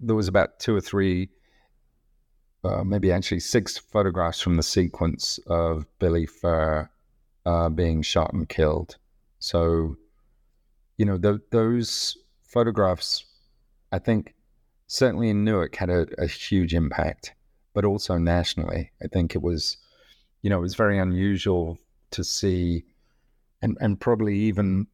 there 0.00 0.14
was 0.14 0.28
about 0.28 0.58
two 0.58 0.74
or 0.74 0.80
three, 0.80 1.30
uh, 2.64 2.84
maybe 2.84 3.10
actually 3.10 3.40
six 3.40 3.78
photographs 3.78 4.40
from 4.40 4.56
the 4.56 4.62
sequence 4.62 5.38
of 5.46 5.86
Billy 5.98 6.26
Furr 6.26 6.88
uh, 7.44 7.68
being 7.68 8.02
shot 8.02 8.32
and 8.32 8.48
killed. 8.48 8.96
So, 9.38 9.96
you 10.96 11.04
know, 11.04 11.18
th- 11.18 11.40
those 11.50 12.16
photographs, 12.42 13.24
I 13.90 13.98
think, 13.98 14.34
certainly 14.86 15.30
in 15.30 15.44
Newark 15.44 15.74
had 15.74 15.90
a, 15.90 16.06
a 16.18 16.26
huge 16.26 16.74
impact, 16.74 17.34
but 17.74 17.84
also 17.84 18.18
nationally. 18.18 18.92
I 19.02 19.08
think 19.08 19.34
it 19.34 19.42
was, 19.42 19.78
you 20.42 20.50
know, 20.50 20.58
it 20.58 20.62
was 20.62 20.74
very 20.74 20.98
unusual 20.98 21.78
to 22.10 22.22
see, 22.22 22.84
and 23.62 23.76
and 23.80 23.98
probably 24.00 24.36
even 24.36 24.86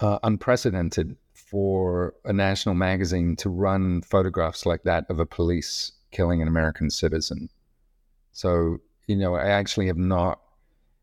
uh, 0.00 0.18
unprecedented 0.22 1.16
for 1.34 2.14
a 2.24 2.32
national 2.32 2.74
magazine 2.74 3.36
to 3.36 3.48
run 3.50 4.02
photographs 4.02 4.66
like 4.66 4.82
that 4.84 5.04
of 5.08 5.20
a 5.20 5.26
police 5.26 5.92
killing 6.10 6.40
an 6.40 6.48
American 6.48 6.90
citizen. 6.90 7.48
So, 8.32 8.78
you 9.06 9.16
know, 9.16 9.34
I 9.34 9.48
actually 9.48 9.86
have 9.86 9.98
not 9.98 10.40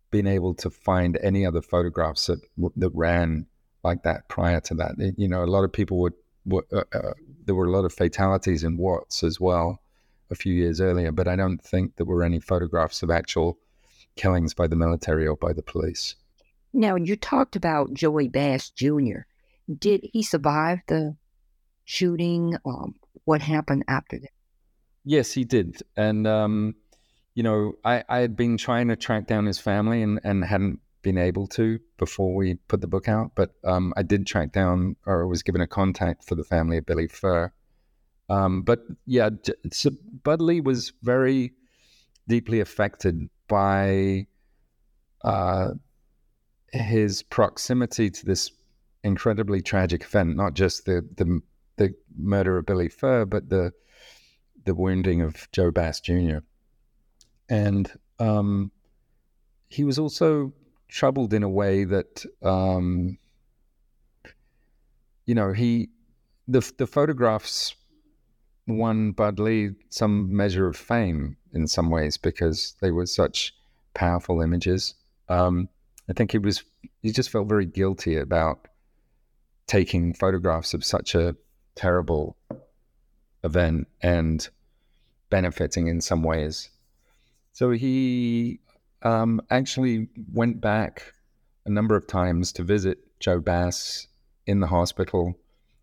been 0.10 0.28
able 0.28 0.54
to 0.56 0.70
find 0.70 1.18
any 1.22 1.46
other 1.46 1.62
photographs 1.62 2.28
that 2.28 2.40
that 2.76 2.92
ran 2.94 3.46
like 3.84 4.04
that 4.04 4.28
prior 4.28 4.60
to 4.62 4.74
that. 4.76 4.96
It, 4.98 5.16
you 5.18 5.28
know, 5.28 5.44
a 5.44 5.46
lot 5.46 5.64
of 5.64 5.72
people 5.72 6.00
would, 6.00 6.14
would 6.46 6.66
uh, 6.74 6.84
uh, 6.94 7.14
there 7.46 7.56
were 7.56 7.68
a 7.68 7.72
lot 7.72 7.86
of 7.86 7.94
fatalities 7.94 8.64
in 8.64 8.78
Watts 8.78 9.24
as 9.24 9.40
well 9.40 9.81
a 10.32 10.36
few 10.36 10.54
years 10.54 10.82
earlier, 10.82 11.12
but 11.12 11.28
I 11.28 11.36
don't 11.36 11.62
think 11.62 11.98
there 11.98 12.06
were 12.06 12.24
any 12.24 12.40
photographs 12.40 13.04
of 13.04 13.12
actual 13.12 13.60
killings 14.16 14.54
by 14.54 14.68
the 14.68 14.76
military 14.76 15.28
or 15.28 15.36
by 15.36 15.54
the 15.54 15.62
police. 15.62 16.16
Now, 16.74 16.96
you 16.96 17.16
talked 17.16 17.56
about 17.56 17.94
Joey 17.94 18.30
Bass 18.30 18.70
Jr. 18.70 19.22
Did 19.78 20.02
he 20.14 20.24
survive 20.24 20.80
the 20.88 21.18
shooting? 21.86 22.56
Um, 22.66 22.96
what 23.26 23.42
happened 23.42 23.84
after 23.88 24.20
that? 24.20 24.32
Yes, 25.04 25.34
he 25.34 25.44
did. 25.44 25.82
And, 25.98 26.26
um, 26.26 26.76
you 27.36 27.44
know, 27.44 27.74
I, 27.84 28.04
I 28.08 28.20
had 28.20 28.36
been 28.36 28.58
trying 28.58 28.88
to 28.88 28.96
track 28.96 29.28
down 29.28 29.46
his 29.46 29.60
family 29.60 30.02
and, 30.02 30.20
and 30.24 30.44
hadn't 30.46 30.80
been 31.02 31.18
able 31.18 31.48
to 31.48 31.80
before 31.98 32.36
we 32.36 32.56
put 32.68 32.82
the 32.82 32.88
book 32.88 33.08
out. 33.08 33.32
But 33.36 33.52
um, 33.64 33.94
I 33.98 34.04
did 34.04 34.28
track 34.28 34.52
down 34.52 34.96
or 35.06 35.28
was 35.28 35.44
given 35.44 35.62
a 35.62 35.68
contact 35.68 36.24
for 36.24 36.36
the 36.36 36.44
family 36.44 36.78
of 36.78 36.86
Billy 36.86 37.08
Furr. 37.08 37.52
Um, 38.32 38.62
but 38.62 38.86
yeah, 39.06 39.30
so 39.74 39.92
Bud 40.24 40.42
Lee 40.42 40.62
was 40.62 40.94
very 41.04 41.52
deeply 42.30 42.62
affected 42.62 43.30
by 43.50 44.26
uh, 45.22 45.72
his 46.72 47.24
proximity 47.24 48.10
to 48.10 48.26
this 48.26 48.50
incredibly 49.04 49.62
tragic 49.62 50.04
event, 50.04 50.38
not 50.38 50.54
just 50.54 50.86
the 50.86 51.06
the, 51.18 51.42
the 51.76 51.94
murder 52.18 52.58
of 52.58 52.66
Billy 52.66 52.88
Furr, 52.88 53.26
but 53.26 53.50
the 53.50 53.74
the 54.64 54.76
wounding 54.76 55.22
of 55.22 55.52
Joe 55.52 55.70
Bass 55.70 56.00
Jr. 56.00 56.38
And 57.50 57.92
um, 58.20 58.72
he 59.68 59.84
was 59.84 60.00
also 60.00 60.54
troubled 60.88 61.34
in 61.34 61.44
a 61.44 61.50
way 61.50 61.84
that, 61.84 62.26
um, 62.42 63.18
you 65.26 65.36
know, 65.36 65.52
he 65.52 65.90
the 66.48 66.62
the 66.78 66.88
photographs 66.88 67.76
won 68.72 69.12
Bud 69.12 69.40
Lee 69.40 69.72
some 69.90 70.36
measure 70.36 70.68
of 70.68 70.76
fame 70.76 71.38
in 71.54 71.68
some 71.68 71.90
ways 71.90 72.18
because 72.18 72.76
they 72.82 72.92
were 72.92 73.06
such 73.06 73.54
powerful 73.94 74.42
images. 74.42 74.96
Um, 75.30 75.70
I 76.10 76.14
think 76.14 76.32
he 76.32 76.38
was 76.38 76.64
he 77.02 77.12
just 77.12 77.30
felt 77.30 77.48
very 77.48 77.66
guilty 77.66 78.18
about 78.18 78.68
taking 79.68 80.14
photographs 80.14 80.74
of 80.74 80.84
such 80.84 81.16
a 81.16 81.36
terrible 81.76 82.36
event 83.44 83.88
and 84.02 84.48
benefiting 85.30 85.88
in 85.88 86.02
some 86.02 86.24
ways. 86.24 86.70
So 87.54 87.72
he 87.72 88.60
um, 89.02 89.42
actually 89.50 90.10
went 90.34 90.62
back 90.62 91.14
a 91.66 91.70
number 91.70 91.96
of 91.96 92.08
times 92.08 92.52
to 92.54 92.64
visit 92.64 93.00
Joe 93.20 93.40
Bass 93.40 94.08
in 94.46 94.60
the 94.60 94.68
hospital. 94.68 95.36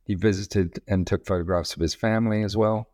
He 0.09 0.15
visited 0.15 0.81
and 0.89 1.07
took 1.07 1.27
photographs 1.27 1.75
of 1.75 1.81
his 1.81 1.95
family 1.95 2.43
as 2.43 2.57
well. 2.57 2.89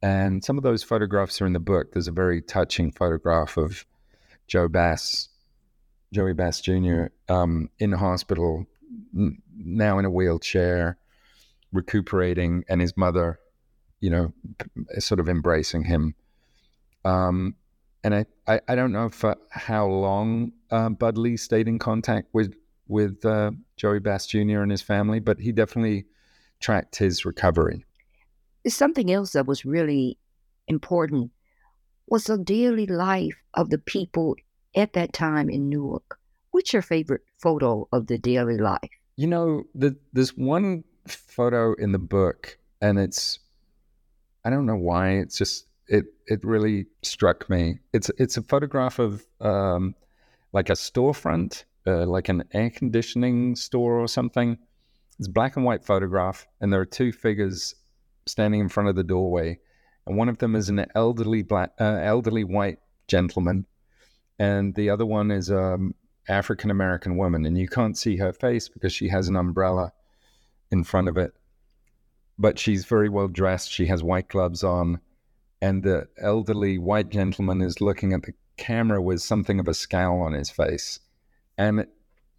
And 0.00 0.44
some 0.44 0.56
of 0.56 0.62
those 0.62 0.84
photographs 0.84 1.42
are 1.42 1.46
in 1.46 1.52
the 1.52 1.58
book. 1.58 1.92
There's 1.92 2.06
a 2.06 2.12
very 2.12 2.40
touching 2.40 2.92
photograph 2.92 3.56
of 3.56 3.84
Joe 4.46 4.68
Bass 4.68 5.28
Joey 6.14 6.34
Bass 6.34 6.60
Jr. 6.60 7.06
Um, 7.28 7.68
in 7.80 7.90
hospital, 7.92 8.64
now 9.12 9.98
in 9.98 10.04
a 10.04 10.10
wheelchair, 10.10 10.98
recuperating, 11.72 12.64
and 12.68 12.80
his 12.80 12.96
mother, 12.96 13.40
you 14.00 14.08
know, 14.08 14.32
sort 15.00 15.18
of 15.18 15.28
embracing 15.28 15.82
him. 15.82 16.14
Um, 17.04 17.56
and 18.04 18.14
I, 18.14 18.26
I, 18.46 18.60
I, 18.68 18.74
don't 18.76 18.92
know 18.92 19.08
for 19.08 19.36
how 19.50 19.86
long 19.86 20.52
uh, 20.70 20.90
Bud 20.90 21.18
Lee 21.18 21.36
stayed 21.36 21.66
in 21.66 21.80
contact 21.80 22.28
with 22.32 22.54
with 22.86 23.24
uh, 23.24 23.50
Joey 23.76 23.98
Bass 23.98 24.26
Jr. 24.26 24.60
and 24.60 24.70
his 24.70 24.82
family, 24.82 25.18
but 25.18 25.40
he 25.40 25.50
definitely 25.50 26.06
tracked 26.60 26.96
his 26.96 27.24
recovery. 27.24 27.84
Something 28.66 29.12
else 29.12 29.32
that 29.32 29.46
was 29.46 29.64
really 29.64 30.18
important 30.68 31.30
was 32.08 32.24
the 32.24 32.38
daily 32.38 32.86
life 32.86 33.36
of 33.54 33.70
the 33.70 33.78
people 33.78 34.36
at 34.74 34.92
that 34.92 35.12
time 35.12 35.48
in 35.48 35.68
Newark. 35.68 36.18
What's 36.50 36.72
your 36.72 36.82
favorite 36.82 37.22
photo 37.38 37.88
of 37.92 38.06
the 38.06 38.18
daily 38.18 38.58
life? 38.58 38.90
You 39.16 39.26
know, 39.26 39.64
the, 39.74 39.96
there's 40.12 40.36
one 40.36 40.84
photo 41.06 41.74
in 41.74 41.92
the 41.92 41.98
book, 41.98 42.58
and 42.80 42.98
it's 42.98 43.38
I 44.44 44.50
don't 44.50 44.66
know 44.66 44.76
why. 44.76 45.10
It's 45.12 45.38
just 45.38 45.66
it 45.88 46.04
it 46.26 46.44
really 46.44 46.86
struck 47.02 47.48
me. 47.50 47.80
It's 47.92 48.10
it's 48.18 48.36
a 48.36 48.42
photograph 48.42 48.98
of 48.98 49.26
um, 49.40 49.94
like 50.52 50.70
a 50.70 50.74
storefront, 50.74 51.64
uh, 51.86 52.06
like 52.06 52.28
an 52.28 52.44
air 52.52 52.70
conditioning 52.70 53.56
store 53.56 53.98
or 53.98 54.08
something. 54.08 54.58
It's 55.18 55.28
a 55.28 55.32
black 55.32 55.56
and 55.56 55.64
white 55.64 55.84
photograph, 55.84 56.46
and 56.60 56.72
there 56.72 56.80
are 56.80 56.86
two 56.86 57.12
figures 57.12 57.74
standing 58.26 58.60
in 58.60 58.68
front 58.68 58.88
of 58.88 58.96
the 58.96 59.04
doorway, 59.04 59.58
and 60.06 60.16
one 60.16 60.28
of 60.28 60.38
them 60.38 60.54
is 60.54 60.68
an 60.68 60.84
elderly 60.94 61.42
black, 61.42 61.72
uh, 61.80 62.00
elderly 62.02 62.44
white 62.44 62.78
gentleman, 63.08 63.66
and 64.38 64.74
the 64.74 64.90
other 64.90 65.06
one 65.06 65.30
is 65.30 65.48
a 65.48 65.74
um, 65.74 65.94
African 66.28 66.70
American 66.70 67.16
woman, 67.16 67.46
and 67.46 67.56
you 67.56 67.68
can't 67.68 67.96
see 67.96 68.16
her 68.16 68.32
face 68.32 68.68
because 68.68 68.92
she 68.92 69.08
has 69.08 69.28
an 69.28 69.36
umbrella 69.36 69.92
in 70.70 70.84
front 70.84 71.08
of 71.08 71.16
it. 71.16 71.32
But 72.38 72.58
she's 72.58 72.84
very 72.84 73.08
well 73.08 73.28
dressed. 73.28 73.70
She 73.70 73.86
has 73.86 74.02
white 74.02 74.28
gloves 74.28 74.62
on, 74.62 75.00
and 75.62 75.82
the 75.82 76.08
elderly 76.18 76.76
white 76.76 77.08
gentleman 77.08 77.62
is 77.62 77.80
looking 77.80 78.12
at 78.12 78.22
the 78.22 78.34
camera 78.58 79.00
with 79.00 79.22
something 79.22 79.60
of 79.60 79.68
a 79.68 79.74
scowl 79.74 80.20
on 80.20 80.32
his 80.32 80.50
face. 80.50 81.00
And 81.56 81.86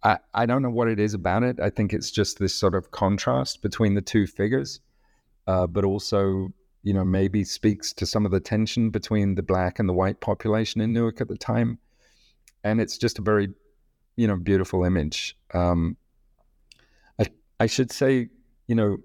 I, 0.02 0.18
I 0.32 0.46
don't 0.46 0.62
know 0.62 0.70
what 0.70 0.88
it 0.88 1.00
is 1.00 1.14
about 1.14 1.42
it. 1.42 1.58
I 1.60 1.70
think 1.70 1.92
it's 1.92 2.10
just 2.10 2.38
this 2.38 2.54
sort 2.54 2.74
of 2.74 2.90
contrast 2.90 3.62
between 3.62 3.94
the 3.94 4.00
two 4.02 4.26
figures, 4.26 4.80
uh, 5.46 5.66
but 5.66 5.84
also, 5.84 6.52
you 6.82 6.94
know, 6.94 7.04
maybe 7.04 7.44
speaks 7.44 7.92
to 7.94 8.06
some 8.06 8.24
of 8.24 8.30
the 8.30 8.40
tension 8.40 8.90
between 8.90 9.34
the 9.34 9.42
black 9.42 9.78
and 9.78 9.88
the 9.88 9.92
white 9.92 10.20
population 10.20 10.80
in 10.80 10.92
Newark 10.92 11.20
at 11.20 11.28
the 11.28 11.36
time. 11.36 11.78
And 12.62 12.80
it's 12.80 12.96
just 12.96 13.18
a 13.18 13.22
very, 13.22 13.48
you 14.16 14.28
know, 14.28 14.36
beautiful 14.36 14.84
image. 14.84 15.36
Um, 15.52 15.96
I, 17.18 17.26
I 17.58 17.66
should 17.66 17.90
say, 17.90 18.28
you 18.68 18.74
know, 18.74 18.98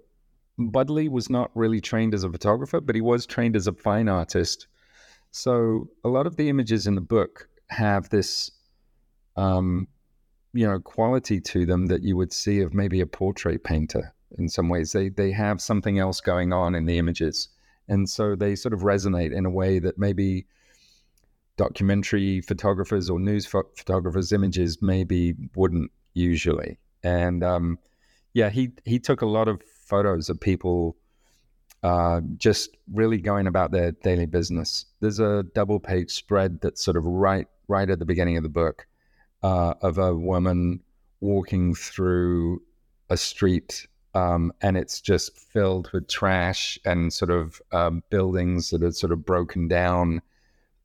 Bud 0.60 0.92
Lee 0.92 1.10
was 1.10 1.30
not 1.30 1.50
really 1.56 1.82
trained 1.82 2.14
as 2.14 2.24
a 2.24 2.32
photographer, 2.32 2.80
but 2.80 2.94
he 2.94 3.02
was 3.02 3.26
trained 3.26 3.56
as 3.56 3.66
a 3.66 3.74
fine 3.74 4.08
artist. 4.08 4.68
So 5.32 5.90
a 6.04 6.10
lot 6.10 6.28
of 6.28 6.36
the 6.36 6.50
images 6.50 6.86
in 6.86 6.94
the 6.94 7.02
book 7.02 7.50
have 7.70 8.10
this 8.10 8.52
um, 9.36 9.88
you 10.54 10.68
know 10.68 10.80
quality 10.80 11.42
to 11.42 11.66
them 11.66 11.88
that 11.88 12.04
you 12.04 12.16
would 12.16 12.32
see 12.32 12.62
of 12.62 12.74
maybe 12.74 13.02
a 13.02 13.06
portrait 13.06 13.64
painter 13.64 14.14
in 14.38 14.50
some 14.50 14.70
ways. 14.70 14.92
They 14.92 15.10
they 15.10 15.32
have 15.32 15.62
something 15.62 16.00
else 16.00 16.22
going 16.22 16.54
on 16.54 16.76
in 16.76 16.86
the 16.86 16.98
images. 16.98 17.50
And 17.90 18.10
so 18.10 18.36
they 18.36 18.56
sort 18.56 18.74
of 18.74 18.82
resonate 18.82 19.34
in 19.34 19.46
a 19.46 19.50
way 19.50 19.80
that 19.80 19.98
maybe 19.98 20.46
documentary 21.58 22.40
photographers 22.40 23.10
or 23.10 23.20
news 23.20 23.46
ph- 23.46 23.66
photographers 23.76 24.32
images 24.32 24.82
maybe 24.82 25.36
wouldn't 25.56 25.92
usually. 26.14 26.78
And 27.04 27.44
um, 27.44 27.80
yeah 28.34 28.50
he 28.50 28.72
he 28.86 29.00
took 29.00 29.22
a 29.22 29.26
lot 29.26 29.48
of 29.48 29.62
photos 29.64 30.30
of 30.30 30.40
people 30.40 30.96
uh, 31.84 32.22
just 32.38 32.78
really 32.94 33.18
going 33.18 33.46
about 33.46 33.72
their 33.72 33.92
daily 33.92 34.26
business. 34.26 34.86
There's 35.02 35.20
a 35.20 35.44
double 35.54 35.80
page 35.80 36.12
spread 36.12 36.62
that's 36.62 36.84
sort 36.84 36.96
of 36.96 37.06
right 37.06 37.48
right 37.68 37.90
at 37.90 38.00
the 38.00 38.06
beginning 38.06 38.38
of 38.38 38.44
the 38.44 38.50
book 38.50 38.88
uh, 39.44 39.74
of 39.82 39.98
a 39.98 40.16
woman 40.16 40.82
walking 41.22 41.76
through 41.76 42.62
a 43.10 43.18
street 43.18 43.88
um, 44.16 44.54
and 44.62 44.78
it's 44.78 45.02
just 45.02 45.38
filled 45.38 45.90
with 45.92 46.08
trash 46.08 46.78
and 46.86 47.12
sort 47.12 47.32
of 47.32 47.62
um, 47.72 48.04
buildings 48.10 48.70
that 48.70 48.84
are 48.84 48.92
sort 48.92 49.12
of 49.12 49.26
broken 49.26 49.68
down. 49.68 50.22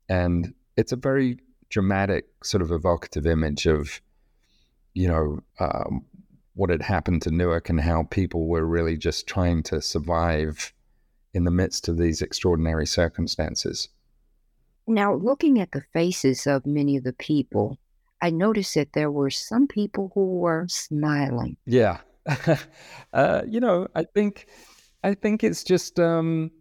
And 0.07 0.53
it's 0.77 0.91
a 0.91 0.95
very 0.95 1.37
dramatic, 1.69 2.25
sort 2.43 2.63
of 2.63 2.71
evocative 2.71 3.27
image 3.27 3.67
of, 3.67 4.01
you 4.95 5.07
know, 5.07 5.43
um, 5.59 6.05
what 6.55 6.71
had 6.71 6.81
happened 6.81 7.21
to 7.21 7.31
Newark 7.31 7.69
and 7.69 7.79
how 7.79 8.03
people 8.03 8.47
were 8.47 8.65
really 8.65 8.97
just 8.97 9.27
trying 9.27 9.61
to 9.63 9.81
survive 9.81 10.73
in 11.33 11.43
the 11.43 11.51
midst 11.51 11.87
of 11.87 11.97
these 11.97 12.23
extraordinary 12.23 12.87
circumstances. 12.87 13.89
Now, 14.87 15.13
looking 15.13 15.59
at 15.59 15.71
the 15.71 15.83
faces 15.93 16.47
of 16.47 16.65
many 16.65 16.97
of 16.97 17.03
the 17.03 17.13
people, 17.13 17.77
I 18.21 18.29
noticed 18.29 18.75
that 18.75 18.93
there 18.93 19.11
were 19.11 19.29
some 19.29 19.67
people 19.67 20.11
who 20.13 20.39
were 20.39 20.65
smiling. 20.67 21.57
Yeah. 21.65 21.99
uh, 23.13 23.41
you 23.47 23.59
know, 23.59 23.87
I 23.95 24.03
think, 24.03 24.47
I 25.03 25.13
think 25.13 25.43
it's 25.43 25.63
just, 25.63 25.99
um, 25.99 26.51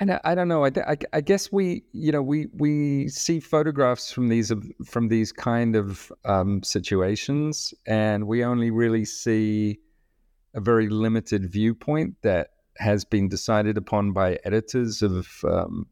and 0.00 0.18
I, 0.24 0.34
don't 0.34 0.48
know. 0.48 0.64
I, 0.64 0.70
I, 0.86 0.96
I, 1.12 1.20
guess 1.20 1.52
we, 1.52 1.84
you 1.92 2.10
know, 2.10 2.20
we 2.20 2.48
we 2.52 3.06
see 3.08 3.38
photographs 3.38 4.10
from 4.10 4.28
these 4.28 4.52
from 4.84 5.06
these 5.06 5.30
kind 5.30 5.76
of 5.76 6.10
um, 6.24 6.64
situations, 6.64 7.72
and 7.86 8.26
we 8.26 8.44
only 8.44 8.72
really 8.72 9.04
see 9.04 9.78
a 10.54 10.60
very 10.60 10.88
limited 10.88 11.48
viewpoint 11.50 12.16
that 12.22 12.50
has 12.78 13.04
been 13.04 13.28
decided 13.28 13.78
upon 13.78 14.12
by 14.12 14.38
editors 14.44 15.00
of 15.00 15.28
um, 15.44 15.86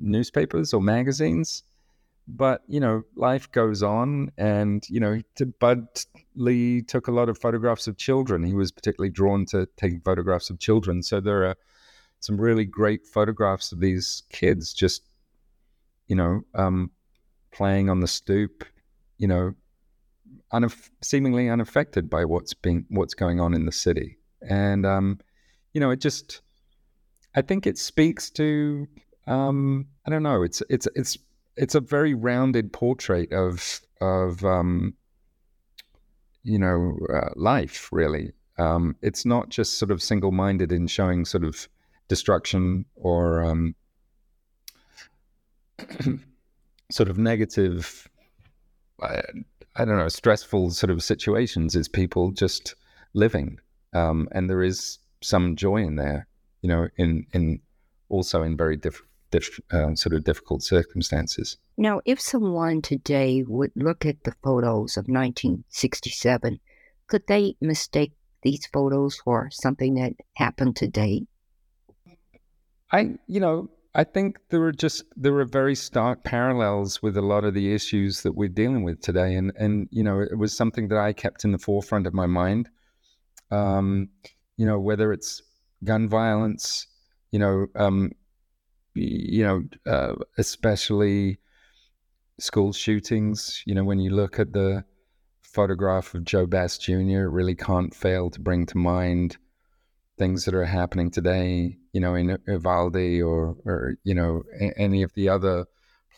newspapers 0.00 0.74
or 0.74 0.82
magazines 0.82 1.62
but 2.28 2.62
you 2.68 2.78
know 2.78 3.02
life 3.16 3.50
goes 3.50 3.82
on 3.82 4.30
and 4.36 4.86
you 4.90 5.00
know 5.00 5.20
bud 5.58 5.86
lee 6.36 6.82
took 6.82 7.08
a 7.08 7.12
lot 7.12 7.28
of 7.28 7.38
photographs 7.38 7.86
of 7.86 7.96
children. 7.96 8.44
He 8.44 8.54
was 8.54 8.70
particularly 8.70 9.10
drawn 9.10 9.46
to 9.46 9.66
taking 9.76 10.00
photographs 10.00 10.50
of 10.50 10.58
children. 10.58 11.02
So 11.02 11.20
there 11.20 11.44
are 11.46 11.56
some 12.20 12.40
really 12.40 12.64
great 12.64 13.06
photographs 13.06 13.72
of 13.72 13.80
these 13.80 14.22
kids 14.30 14.72
just 14.72 15.02
you 16.06 16.16
know 16.16 16.42
um, 16.54 16.90
playing 17.50 17.88
on 17.88 18.00
the 18.00 18.08
stoop 18.08 18.64
you 19.16 19.26
know 19.26 19.54
unaff- 20.52 20.90
seemingly 21.02 21.48
unaffected 21.48 22.10
by 22.10 22.24
what's 22.24 22.54
being 22.54 22.84
what's 22.90 23.14
going 23.14 23.40
on 23.40 23.54
in 23.54 23.66
the 23.66 23.72
city. 23.72 24.18
And 24.48 24.86
um, 24.86 25.18
you 25.72 25.80
know 25.80 25.90
it 25.90 26.00
just 26.00 26.40
i 27.34 27.42
think 27.42 27.66
it 27.66 27.78
speaks 27.78 28.30
to 28.30 28.86
um, 29.26 29.86
i 30.06 30.10
don't 30.10 30.22
know 30.22 30.42
it's 30.42 30.62
it's 30.68 30.88
it's 30.94 31.18
it's 31.58 31.74
a 31.74 31.80
very 31.80 32.14
rounded 32.14 32.72
portrait 32.72 33.32
of 33.32 33.80
of 34.00 34.44
um, 34.44 34.94
you 36.44 36.58
know 36.58 36.96
uh, 37.12 37.30
life. 37.34 37.88
Really, 37.92 38.32
um, 38.58 38.96
it's 39.02 39.26
not 39.26 39.50
just 39.50 39.78
sort 39.78 39.90
of 39.90 40.02
single 40.02 40.32
minded 40.32 40.72
in 40.72 40.86
showing 40.86 41.24
sort 41.24 41.44
of 41.44 41.68
destruction 42.06 42.84
or 42.94 43.42
um, 43.42 43.74
sort 46.90 47.08
of 47.08 47.18
negative. 47.18 48.08
I, 49.02 49.20
I, 49.76 49.84
don't 49.84 49.98
know, 49.98 50.08
stressful 50.08 50.70
sort 50.70 50.90
of 50.90 51.04
situations. 51.04 51.76
It's 51.76 51.86
people 51.86 52.32
just 52.32 52.74
living, 53.14 53.60
um, 53.92 54.28
and 54.32 54.48
there 54.48 54.62
is 54.62 54.98
some 55.20 55.56
joy 55.56 55.78
in 55.78 55.96
there. 55.96 56.26
You 56.62 56.68
know, 56.68 56.88
in 56.96 57.26
in 57.32 57.60
also 58.08 58.42
in 58.42 58.56
very 58.56 58.76
different 58.76 59.07
dif- 59.30 59.60
uh, 59.72 59.94
sort 59.94 60.14
of 60.14 60.24
difficult 60.24 60.62
circumstances. 60.62 61.56
Now, 61.76 62.00
if 62.04 62.20
someone 62.20 62.82
today 62.82 63.44
would 63.46 63.72
look 63.76 64.04
at 64.04 64.24
the 64.24 64.34
photos 64.42 64.96
of 64.96 65.06
1967, 65.08 66.60
could 67.06 67.26
they 67.26 67.56
mistake 67.60 68.12
these 68.42 68.66
photos 68.66 69.16
for 69.16 69.48
something 69.50 69.94
that 69.94 70.12
happened 70.34 70.76
today? 70.76 71.26
I, 72.90 73.16
you 73.26 73.40
know, 73.40 73.70
I 73.94 74.04
think 74.04 74.38
there 74.50 74.62
are 74.62 74.72
just 74.72 75.04
there 75.16 75.36
are 75.38 75.44
very 75.44 75.74
stark 75.74 76.22
parallels 76.22 77.02
with 77.02 77.16
a 77.16 77.22
lot 77.22 77.44
of 77.44 77.54
the 77.54 77.74
issues 77.74 78.22
that 78.22 78.32
we're 78.32 78.48
dealing 78.48 78.84
with 78.84 79.00
today, 79.00 79.34
and 79.34 79.52
and 79.58 79.88
you 79.90 80.02
know, 80.02 80.20
it 80.20 80.38
was 80.38 80.56
something 80.56 80.88
that 80.88 80.98
I 80.98 81.12
kept 81.12 81.44
in 81.44 81.52
the 81.52 81.58
forefront 81.58 82.06
of 82.06 82.14
my 82.14 82.26
mind. 82.26 82.68
Um, 83.50 84.10
you 84.56 84.66
know, 84.66 84.78
whether 84.78 85.12
it's 85.12 85.42
gun 85.84 86.08
violence, 86.08 86.86
you 87.32 87.38
know, 87.38 87.66
um, 87.74 88.12
you 89.00 89.44
know, 89.44 89.62
uh, 89.86 90.14
especially 90.36 91.38
school 92.38 92.72
shootings. 92.72 93.62
You 93.66 93.74
know, 93.74 93.84
when 93.84 93.98
you 93.98 94.10
look 94.10 94.38
at 94.38 94.52
the 94.52 94.84
photograph 95.42 96.14
of 96.14 96.24
Joe 96.24 96.46
Bass 96.46 96.78
Jr., 96.78 96.92
it 96.92 97.30
really 97.30 97.54
can't 97.54 97.94
fail 97.94 98.30
to 98.30 98.40
bring 98.40 98.66
to 98.66 98.78
mind 98.78 99.36
things 100.18 100.44
that 100.44 100.54
are 100.54 100.64
happening 100.64 101.10
today. 101.10 101.76
You 101.92 102.00
know, 102.00 102.14
in 102.14 102.38
Uvalde 102.46 103.22
or 103.22 103.56
or 103.64 103.94
you 104.04 104.14
know 104.14 104.42
any 104.76 105.02
of 105.02 105.12
the 105.14 105.28
other 105.28 105.66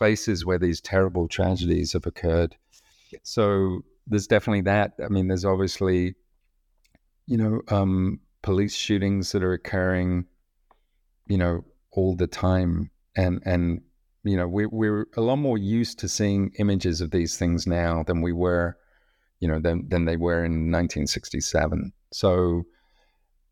places 0.00 0.46
where 0.46 0.58
these 0.58 0.80
terrible 0.80 1.28
tragedies 1.28 1.92
have 1.92 2.06
occurred. 2.06 2.56
So 3.22 3.82
there's 4.06 4.26
definitely 4.26 4.62
that. 4.62 4.94
I 5.04 5.08
mean, 5.08 5.28
there's 5.28 5.44
obviously, 5.44 6.14
you 7.26 7.36
know, 7.36 7.60
um, 7.68 8.20
police 8.42 8.74
shootings 8.74 9.32
that 9.32 9.42
are 9.42 9.52
occurring, 9.52 10.24
you 11.26 11.36
know, 11.36 11.64
all 11.92 12.16
the 12.16 12.26
time, 12.26 12.90
and 13.16 13.40
and 13.44 13.82
you 14.24 14.36
know 14.36 14.48
we're 14.48 14.68
we're 14.68 15.06
a 15.16 15.20
lot 15.20 15.36
more 15.36 15.58
used 15.58 15.98
to 16.00 16.08
seeing 16.08 16.52
images 16.58 17.00
of 17.00 17.10
these 17.10 17.36
things 17.36 17.66
now 17.66 18.02
than 18.02 18.22
we 18.22 18.32
were, 18.32 18.76
you 19.40 19.48
know, 19.48 19.60
than 19.60 19.88
than 19.88 20.04
they 20.04 20.16
were 20.16 20.44
in 20.44 20.70
1967. 20.70 21.92
So, 22.12 22.64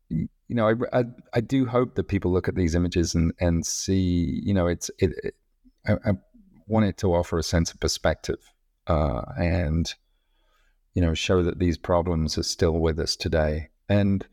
you 0.09 0.27
know, 0.49 0.69
I 0.69 0.99
I, 0.99 1.03
I 1.33 1.41
do 1.41 1.65
hope 1.65 1.95
that 1.95 2.07
people 2.07 2.31
look 2.31 2.47
at 2.47 2.55
these 2.55 2.75
images 2.75 3.15
and 3.15 3.33
and 3.39 3.65
see, 3.65 4.41
you 4.43 4.53
know, 4.53 4.67
it's 4.67 4.89
it. 4.99 5.13
it 5.23 5.35
I, 5.87 5.93
I 6.09 6.11
want 6.69 6.85
it 6.85 6.97
to 6.97 7.13
offer 7.13 7.37
a 7.37 7.43
sense 7.43 7.71
of 7.71 7.79
perspective 7.79 8.39
uh, 8.87 9.23
and 9.37 9.93
you 10.93 11.01
know 11.01 11.13
show 11.13 11.43
that 11.43 11.59
these 11.59 11.77
problems 11.77 12.37
are 12.37 12.43
still 12.43 12.73
with 12.79 12.99
us 12.99 13.15
today 13.15 13.69
and 13.89 14.27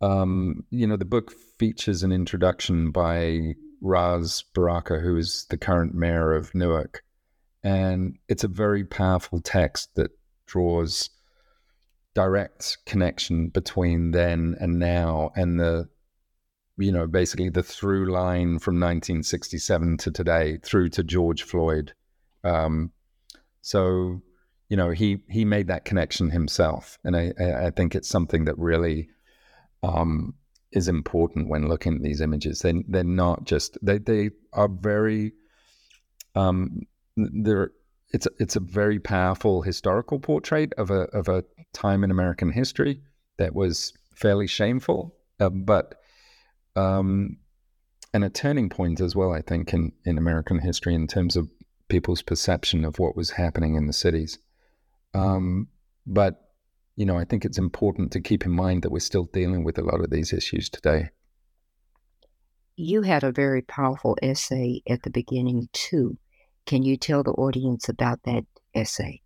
um, 0.00 0.64
you 0.70 0.86
know 0.86 0.96
the 0.96 1.04
book 1.04 1.32
features 1.58 2.02
an 2.02 2.12
introduction 2.12 2.90
by 2.90 3.54
Ras 3.80 4.42
Baraka, 4.54 4.98
who 4.98 5.16
is 5.16 5.46
the 5.50 5.58
current 5.58 5.94
mayor 5.94 6.32
of 6.32 6.54
Newark. 6.54 7.02
And 7.62 8.18
it's 8.28 8.44
a 8.44 8.48
very 8.48 8.84
powerful 8.84 9.40
text 9.40 9.94
that 9.96 10.10
draws 10.46 11.10
direct 12.14 12.78
connection 12.86 13.48
between 13.48 14.12
then 14.12 14.56
and 14.58 14.78
now 14.78 15.30
and 15.36 15.60
the 15.60 15.86
you 16.78 16.90
know 16.90 17.06
basically 17.06 17.50
the 17.50 17.62
through 17.62 18.10
line 18.10 18.58
from 18.58 18.76
1967 18.76 19.98
to 19.98 20.10
today 20.10 20.58
through 20.62 20.88
to 20.88 21.04
George 21.04 21.42
Floyd 21.42 21.92
um, 22.42 22.90
so 23.60 24.22
you 24.70 24.78
know 24.78 24.88
he 24.90 25.18
he 25.28 25.44
made 25.44 25.66
that 25.66 25.84
connection 25.84 26.30
himself 26.30 26.98
and 27.04 27.14
I 27.14 27.34
I 27.38 27.70
think 27.70 27.94
it's 27.94 28.08
something 28.08 28.46
that 28.46 28.56
really 28.56 29.10
um, 29.82 30.32
is 30.72 30.88
important 30.88 31.48
when 31.48 31.68
looking 31.68 31.96
at 31.96 32.02
these 32.02 32.20
images. 32.20 32.60
They 32.60 32.84
they're 32.88 33.04
not 33.04 33.44
just 33.44 33.78
they 33.82 33.98
they 33.98 34.30
are 34.52 34.68
very 34.68 35.32
um 36.34 36.82
they're 37.16 37.70
it's 38.10 38.28
it's 38.38 38.56
a 38.56 38.60
very 38.60 38.98
powerful 38.98 39.62
historical 39.62 40.18
portrait 40.18 40.72
of 40.78 40.90
a 40.90 41.02
of 41.12 41.28
a 41.28 41.44
time 41.72 42.04
in 42.04 42.10
American 42.10 42.50
history 42.50 43.00
that 43.38 43.54
was 43.54 43.92
fairly 44.14 44.46
shameful, 44.46 45.14
uh, 45.40 45.50
but 45.50 45.96
um, 46.74 47.36
and 48.14 48.24
a 48.24 48.30
turning 48.30 48.68
point 48.68 49.00
as 49.00 49.14
well. 49.14 49.32
I 49.32 49.42
think 49.42 49.72
in 49.72 49.92
in 50.04 50.18
American 50.18 50.58
history 50.58 50.94
in 50.94 51.06
terms 51.06 51.36
of 51.36 51.48
people's 51.88 52.22
perception 52.22 52.84
of 52.84 52.98
what 52.98 53.16
was 53.16 53.30
happening 53.30 53.74
in 53.74 53.86
the 53.86 53.92
cities. 53.92 54.38
Um, 55.14 55.68
but 56.06 56.45
you 56.96 57.04
know, 57.04 57.18
I 57.18 57.24
think 57.24 57.44
it's 57.44 57.58
important 57.58 58.10
to 58.12 58.20
keep 58.20 58.44
in 58.44 58.52
mind 58.52 58.82
that 58.82 58.90
we're 58.90 59.00
still 59.00 59.28
dealing 59.32 59.64
with 59.64 59.78
a 59.78 59.82
lot 59.82 60.00
of 60.00 60.10
these 60.10 60.32
issues 60.32 60.70
today. 60.70 61.10
You 62.76 63.02
had 63.02 63.22
a 63.22 63.32
very 63.32 63.62
powerful 63.62 64.16
essay 64.22 64.82
at 64.88 65.02
the 65.02 65.10
beginning, 65.10 65.68
too. 65.72 66.18
Can 66.64 66.82
you 66.82 66.96
tell 66.96 67.22
the 67.22 67.32
audience 67.32 67.88
about 67.88 68.20
that 68.24 68.44
essay? 68.74 69.20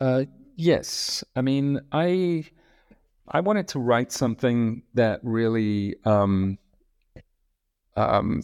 Uh, 0.00 0.24
yes. 0.56 1.24
I 1.34 1.42
mean, 1.42 1.80
I 1.92 2.44
I 3.28 3.40
wanted 3.40 3.68
to 3.68 3.78
write 3.78 4.12
something 4.12 4.82
that 4.94 5.20
really 5.22 5.96
um, 6.04 6.58
um, 7.96 8.42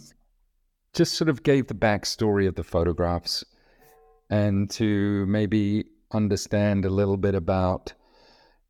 just 0.92 1.14
sort 1.14 1.29
of 1.29 1.42
gave 1.42 1.66
the 1.66 1.75
backstory 1.75 2.48
of 2.48 2.55
the 2.55 2.64
photographs 2.64 3.44
and 4.31 4.68
to 4.70 5.27
maybe 5.27 5.85
understand 6.12 6.85
a 6.85 6.90
little 6.90 7.16
bit 7.16 7.35
about 7.35 7.92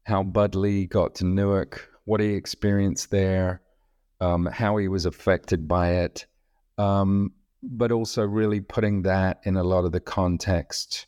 how 0.04 0.22
Bud 0.22 0.54
Lee 0.54 0.86
got 0.86 1.14
to 1.16 1.24
Newark, 1.24 1.88
what 2.04 2.20
he 2.20 2.34
experienced 2.34 3.10
there, 3.10 3.62
um, 4.20 4.46
how 4.46 4.76
he 4.76 4.88
was 4.88 5.06
affected 5.06 5.68
by 5.68 5.90
it, 5.90 6.26
um, 6.78 7.32
but 7.62 7.92
also 7.92 8.22
really 8.22 8.60
putting 8.60 9.02
that 9.02 9.40
in 9.44 9.56
a 9.56 9.62
lot 9.62 9.84
of 9.84 9.92
the 9.92 10.00
context, 10.00 11.06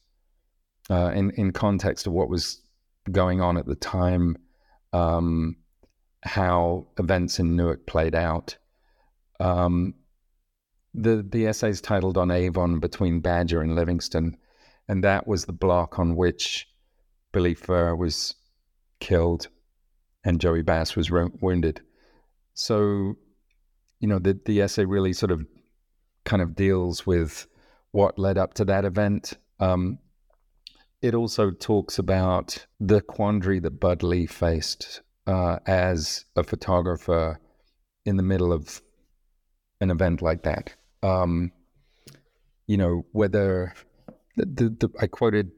uh, 0.91 1.13
in 1.15 1.31
in 1.33 1.53
context 1.53 2.07
of 2.07 2.13
what 2.13 2.29
was 2.29 2.61
going 3.11 3.41
on 3.41 3.57
at 3.57 3.67
the 3.67 3.75
time, 3.75 4.37
um, 4.93 5.57
how 6.23 6.87
events 6.99 7.39
in 7.39 7.57
Newark 7.57 7.87
played 7.87 8.15
out. 8.15 8.57
Um, 9.41 9.95
the 10.95 11.27
the 11.29 11.47
essay 11.47 11.71
is 11.71 11.81
titled 11.81 12.17
"On 12.17 12.31
Avon 12.31 12.79
Between 12.79 13.21
Badger 13.21 13.61
and 13.63 13.75
Livingston," 13.75 14.37
and 14.89 15.03
that 15.03 15.27
was 15.27 15.45
the 15.45 15.53
block 15.53 15.99
on 15.99 16.15
which 16.15 16.69
Billy 17.33 17.55
Furr 17.55 17.97
was 17.97 18.37
killed 19.01 19.49
and 20.25 20.41
Joey 20.41 20.63
Bass 20.63 20.97
was 20.97 21.11
wounded. 21.11 21.81
So, 22.55 23.17
you 24.01 24.09
know, 24.09 24.19
the, 24.19 24.39
the 24.45 24.63
essay 24.63 24.85
really 24.85 25.13
sort 25.13 25.31
of 25.31 25.47
kind 26.25 26.43
of 26.43 26.55
deals 26.55 27.07
with 27.07 27.47
what 27.93 28.19
led 28.19 28.39
up 28.39 28.55
to 28.55 28.65
that 28.65 28.85
event. 28.85 29.35
Um, 29.61 29.99
it 31.03 31.15
also 31.15 31.51
talks 31.51 31.99
about 31.99 32.67
the 32.81 33.01
quandary 33.03 33.61
that 33.61 33.79
Bud 33.79 34.03
Lee 34.03 34.27
faced 34.27 35.03
uh, 35.27 35.59
as 35.67 36.25
a 36.37 36.43
photographer 36.43 37.39
in 38.07 38.17
the 38.17 38.23
middle 38.23 38.53
of 38.53 38.81
an 39.81 39.91
event 39.91 40.23
like 40.23 40.43
that. 40.45 40.75
Um, 41.03 41.53
you 42.67 42.79
know, 42.79 43.05
whether 43.13 43.75
the, 44.37 44.47
the, 44.47 44.69
the 44.71 44.89
I 45.01 45.07
quoted 45.07 45.53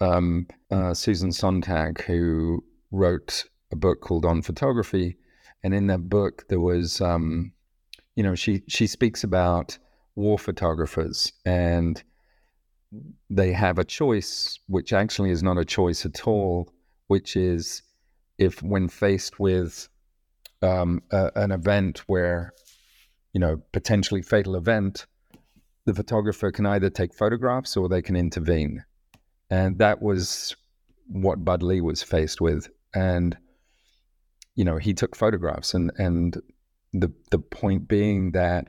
um, 0.00 0.46
uh, 0.70 0.94
Susan 0.94 1.32
Sontag, 1.32 2.02
who 2.02 2.62
wrote 2.92 3.44
a 3.72 3.76
book 3.76 4.00
called 4.00 4.24
On 4.24 4.42
Photography, 4.42 5.16
and 5.64 5.74
in 5.74 5.88
that 5.88 6.08
book 6.08 6.44
there 6.48 6.60
was, 6.60 7.00
um, 7.00 7.52
you 8.14 8.22
know, 8.22 8.34
she 8.34 8.62
she 8.68 8.86
speaks 8.86 9.24
about 9.24 9.78
war 10.14 10.38
photographers 10.38 11.32
and 11.46 12.02
they 13.30 13.52
have 13.52 13.78
a 13.78 13.84
choice, 13.84 14.58
which 14.66 14.92
actually 14.92 15.30
is 15.30 15.42
not 15.42 15.56
a 15.56 15.64
choice 15.64 16.04
at 16.04 16.26
all, 16.26 16.70
which 17.06 17.36
is 17.36 17.82
if 18.38 18.62
when 18.62 18.88
faced 18.88 19.40
with 19.40 19.88
um, 20.60 21.02
a, 21.10 21.30
an 21.36 21.52
event 21.52 22.02
where, 22.06 22.52
you 23.32 23.40
know, 23.40 23.62
potentially 23.72 24.22
fatal 24.22 24.56
event, 24.56 25.06
the 25.86 25.94
photographer 25.94 26.52
can 26.52 26.66
either 26.66 26.90
take 26.90 27.14
photographs 27.14 27.76
or 27.76 27.88
they 27.88 28.02
can 28.02 28.16
intervene. 28.16 28.84
And 29.50 29.78
that 29.78 30.02
was 30.02 30.54
what 31.06 31.44
Bud 31.44 31.62
Lee 31.62 31.80
was 31.80 32.02
faced 32.02 32.40
with 32.40 32.68
and 32.94 33.36
you 34.54 34.64
know 34.64 34.76
he 34.76 34.94
took 34.94 35.16
photographs 35.16 35.74
and 35.74 35.92
and 35.96 36.40
the 36.92 37.12
the 37.30 37.38
point 37.38 37.88
being 37.88 38.32
that 38.32 38.68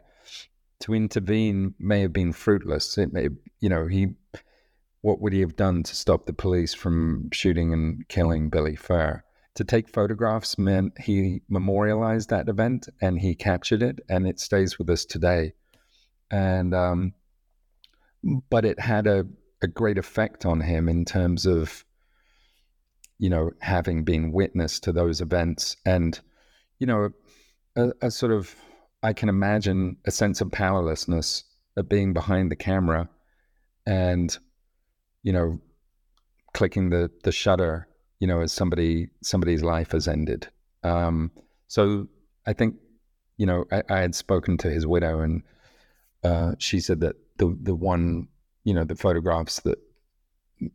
to 0.79 0.93
intervene 0.93 1.73
may 1.79 2.01
have 2.01 2.13
been 2.13 2.33
fruitless. 2.33 2.97
It 2.97 3.13
may 3.13 3.29
you 3.59 3.69
know 3.69 3.87
he 3.87 4.15
what 5.01 5.19
would 5.21 5.33
he 5.33 5.41
have 5.41 5.55
done 5.55 5.83
to 5.83 5.95
stop 5.95 6.25
the 6.25 6.33
police 6.33 6.73
from 6.73 7.29
shooting 7.31 7.73
and 7.73 8.07
killing 8.07 8.49
Billy 8.49 8.75
Furr 8.75 9.23
to 9.55 9.63
take 9.63 9.87
photographs 9.89 10.57
meant 10.57 10.99
he 10.99 11.41
memorialized 11.47 12.29
that 12.29 12.49
event 12.49 12.87
and 13.01 13.19
he 13.19 13.35
captured 13.35 13.83
it 13.83 13.99
and 14.09 14.27
it 14.27 14.39
stays 14.39 14.79
with 14.79 14.89
us 14.89 15.05
today. 15.05 15.53
And 16.31 16.73
um 16.73 17.13
but 18.49 18.65
it 18.65 18.79
had 18.79 19.07
a 19.07 19.25
a 19.61 19.67
great 19.67 19.97
effect 19.97 20.45
on 20.45 20.59
him 20.59 20.89
in 20.89 21.05
terms 21.05 21.45
of 21.45 21.85
you 23.19 23.29
know, 23.29 23.51
having 23.59 24.03
been 24.03 24.31
witness 24.31 24.79
to 24.81 24.91
those 24.91 25.21
events 25.21 25.77
and, 25.85 26.19
you 26.79 26.87
know, 26.87 27.09
a, 27.75 27.91
a 28.01 28.11
sort 28.11 28.31
of, 28.31 28.55
I 29.01 29.13
can 29.13 29.29
imagine 29.29 29.97
a 30.05 30.11
sense 30.11 30.41
of 30.41 30.51
powerlessness 30.51 31.43
of 31.77 31.89
being 31.89 32.13
behind 32.13 32.51
the 32.51 32.55
camera 32.55 33.09
and, 33.85 34.37
you 35.23 35.33
know, 35.33 35.59
clicking 36.53 36.89
the, 36.89 37.09
the 37.23 37.31
shutter, 37.31 37.87
you 38.19 38.27
know, 38.27 38.41
as 38.41 38.51
somebody, 38.51 39.09
somebody's 39.21 39.63
life 39.63 39.91
has 39.91 40.07
ended. 40.07 40.47
Um, 40.83 41.31
so 41.67 42.07
I 42.45 42.53
think, 42.53 42.75
you 43.37 43.45
know, 43.45 43.65
I, 43.71 43.83
I 43.89 43.99
had 43.99 44.15
spoken 44.15 44.57
to 44.59 44.69
his 44.69 44.85
widow 44.85 45.21
and 45.21 45.43
uh, 46.23 46.53
she 46.59 46.79
said 46.79 46.99
that 47.01 47.15
the, 47.37 47.57
the 47.61 47.75
one, 47.75 48.27
you 48.63 48.73
know, 48.73 48.83
the 48.83 48.95
photographs 48.95 49.59
that 49.61 49.77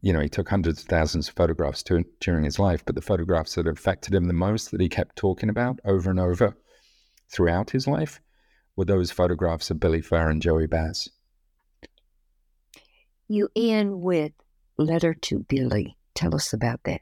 you 0.01 0.13
know, 0.13 0.21
he 0.21 0.29
took 0.29 0.49
hundreds 0.49 0.83
of 0.83 0.89
thousands 0.89 1.29
of 1.29 1.35
photographs 1.35 1.83
to, 1.85 2.05
during 2.21 2.45
his 2.45 2.59
life, 2.59 2.85
but 2.85 2.95
the 2.95 3.03
photographs 3.03 3.55
that 3.55 3.67
affected 3.67 4.15
him 4.15 4.27
the 4.27 4.33
most, 4.33 4.71
that 4.71 4.81
he 4.81 4.89
kept 4.89 5.17
talking 5.17 5.49
about 5.49 5.81
over 5.85 6.11
and 6.11 6.21
over 6.21 6.57
throughout 7.31 7.71
his 7.71 7.87
life, 7.87 8.21
were 8.77 8.85
those 8.85 9.11
photographs 9.11 9.71
of 9.71 9.81
Billy 9.81 10.01
Furr 10.01 10.31
and 10.31 10.41
Joey 10.41 10.67
Bass. 10.67 11.09
You 13.29 13.49
end 13.55 14.01
with 14.01 14.33
Letter 14.79 15.15
to 15.15 15.41
Billy. 15.41 15.97
Tell 16.15 16.35
us 16.35 16.53
about 16.53 16.81
that. 16.85 17.01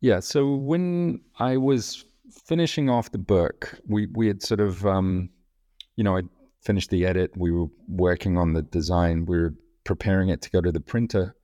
Yeah, 0.00 0.20
so 0.20 0.54
when 0.54 1.20
I 1.38 1.56
was 1.56 2.04
finishing 2.44 2.90
off 2.90 3.12
the 3.12 3.18
book, 3.18 3.78
we, 3.86 4.08
we 4.12 4.26
had 4.26 4.42
sort 4.42 4.60
of, 4.60 4.86
um, 4.86 5.30
you 5.96 6.04
know, 6.04 6.16
I 6.16 6.22
finished 6.62 6.90
the 6.90 7.06
edit. 7.06 7.32
We 7.36 7.50
were 7.50 7.66
working 7.88 8.36
on 8.36 8.52
the 8.52 8.62
design. 8.62 9.26
We 9.26 9.38
were 9.38 9.54
preparing 9.84 10.28
it 10.28 10.42
to 10.42 10.50
go 10.50 10.60
to 10.60 10.72
the 10.72 10.80
printer. 10.80 11.34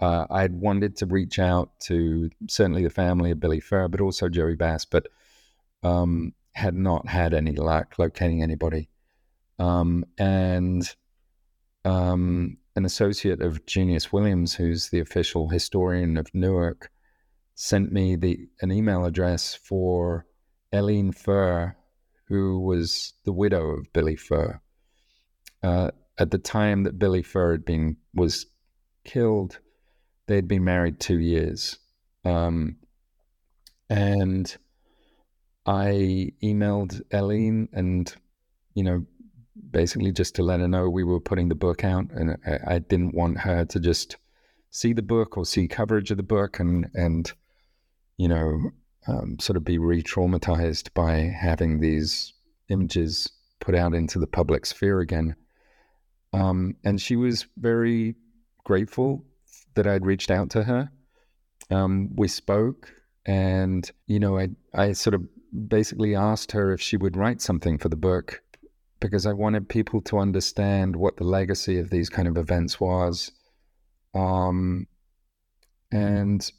uh, 0.00 0.26
I 0.30 0.42
had 0.42 0.54
wanted 0.54 0.96
to 0.96 1.06
reach 1.06 1.38
out 1.38 1.78
to 1.80 2.30
certainly 2.48 2.82
the 2.82 2.90
family 2.90 3.30
of 3.30 3.40
Billy 3.40 3.60
Furr, 3.60 3.88
but 3.88 4.00
also 4.00 4.28
Jerry 4.28 4.56
Bass, 4.56 4.84
but 4.84 5.08
um, 5.82 6.32
had 6.52 6.74
not 6.74 7.06
had 7.06 7.34
any 7.34 7.52
luck 7.52 7.98
locating 7.98 8.42
anybody. 8.42 8.88
Um, 9.58 10.06
and 10.18 10.88
um, 11.84 12.56
an 12.76 12.84
associate 12.86 13.42
of 13.42 13.66
Junius 13.66 14.10
Williams, 14.12 14.54
who's 14.54 14.88
the 14.88 15.00
official 15.00 15.48
historian 15.50 16.16
of 16.16 16.34
Newark, 16.34 16.90
sent 17.54 17.92
me 17.92 18.16
the 18.16 18.48
an 18.62 18.72
email 18.72 19.04
address 19.04 19.54
for 19.54 20.24
Eileen 20.74 21.12
Furr, 21.12 21.76
who 22.28 22.58
was 22.60 23.12
the 23.24 23.32
widow 23.32 23.66
of 23.72 23.92
Billy 23.92 24.16
Furr. 24.16 24.60
Uh, 25.62 25.90
at 26.20 26.30
the 26.30 26.38
time 26.38 26.84
that 26.84 26.98
Billy 26.98 27.22
Furr 27.22 27.52
had 27.52 27.64
been 27.64 27.96
was 28.14 28.46
killed, 29.04 29.58
they'd 30.26 30.46
been 30.46 30.62
married 30.62 31.00
two 31.00 31.18
years, 31.18 31.78
um, 32.24 32.76
and 33.88 34.54
I 35.66 36.32
emailed 36.42 37.00
Eileen 37.12 37.68
and 37.72 38.14
you 38.74 38.84
know 38.84 39.06
basically 39.70 40.12
just 40.12 40.34
to 40.36 40.42
let 40.42 40.60
her 40.60 40.68
know 40.68 40.88
we 40.88 41.04
were 41.04 41.20
putting 41.20 41.48
the 41.48 41.54
book 41.54 41.84
out, 41.84 42.10
and 42.12 42.36
I, 42.46 42.74
I 42.74 42.78
didn't 42.78 43.14
want 43.14 43.38
her 43.38 43.64
to 43.64 43.80
just 43.80 44.16
see 44.70 44.92
the 44.92 45.02
book 45.02 45.38
or 45.38 45.46
see 45.46 45.66
coverage 45.66 46.10
of 46.10 46.18
the 46.18 46.22
book 46.22 46.60
and 46.60 46.90
and 46.94 47.32
you 48.18 48.28
know 48.28 48.70
um, 49.08 49.38
sort 49.40 49.56
of 49.56 49.64
be 49.64 49.78
re-traumatized 49.78 50.92
by 50.92 51.16
having 51.16 51.80
these 51.80 52.34
images 52.68 53.32
put 53.58 53.74
out 53.74 53.94
into 53.94 54.18
the 54.18 54.26
public 54.26 54.66
sphere 54.66 55.00
again. 55.00 55.34
Um, 56.32 56.76
and 56.84 57.00
she 57.00 57.16
was 57.16 57.46
very 57.56 58.14
grateful 58.64 59.24
that 59.74 59.86
I'd 59.86 60.06
reached 60.06 60.30
out 60.30 60.50
to 60.50 60.62
her. 60.64 60.90
Um, 61.70 62.10
we 62.14 62.28
spoke, 62.28 62.92
and 63.26 63.90
you 64.06 64.18
know, 64.18 64.38
I 64.38 64.48
I 64.74 64.92
sort 64.92 65.14
of 65.14 65.22
basically 65.68 66.14
asked 66.14 66.52
her 66.52 66.72
if 66.72 66.80
she 66.80 66.96
would 66.96 67.16
write 67.16 67.40
something 67.40 67.78
for 67.78 67.88
the 67.88 67.96
book 67.96 68.42
because 69.00 69.26
I 69.26 69.32
wanted 69.32 69.68
people 69.68 70.00
to 70.02 70.18
understand 70.18 70.94
what 70.94 71.16
the 71.16 71.24
legacy 71.24 71.78
of 71.78 71.90
these 71.90 72.08
kind 72.08 72.28
of 72.28 72.36
events 72.36 72.78
was. 72.78 73.32
Um, 74.14 74.86
and 75.90 76.50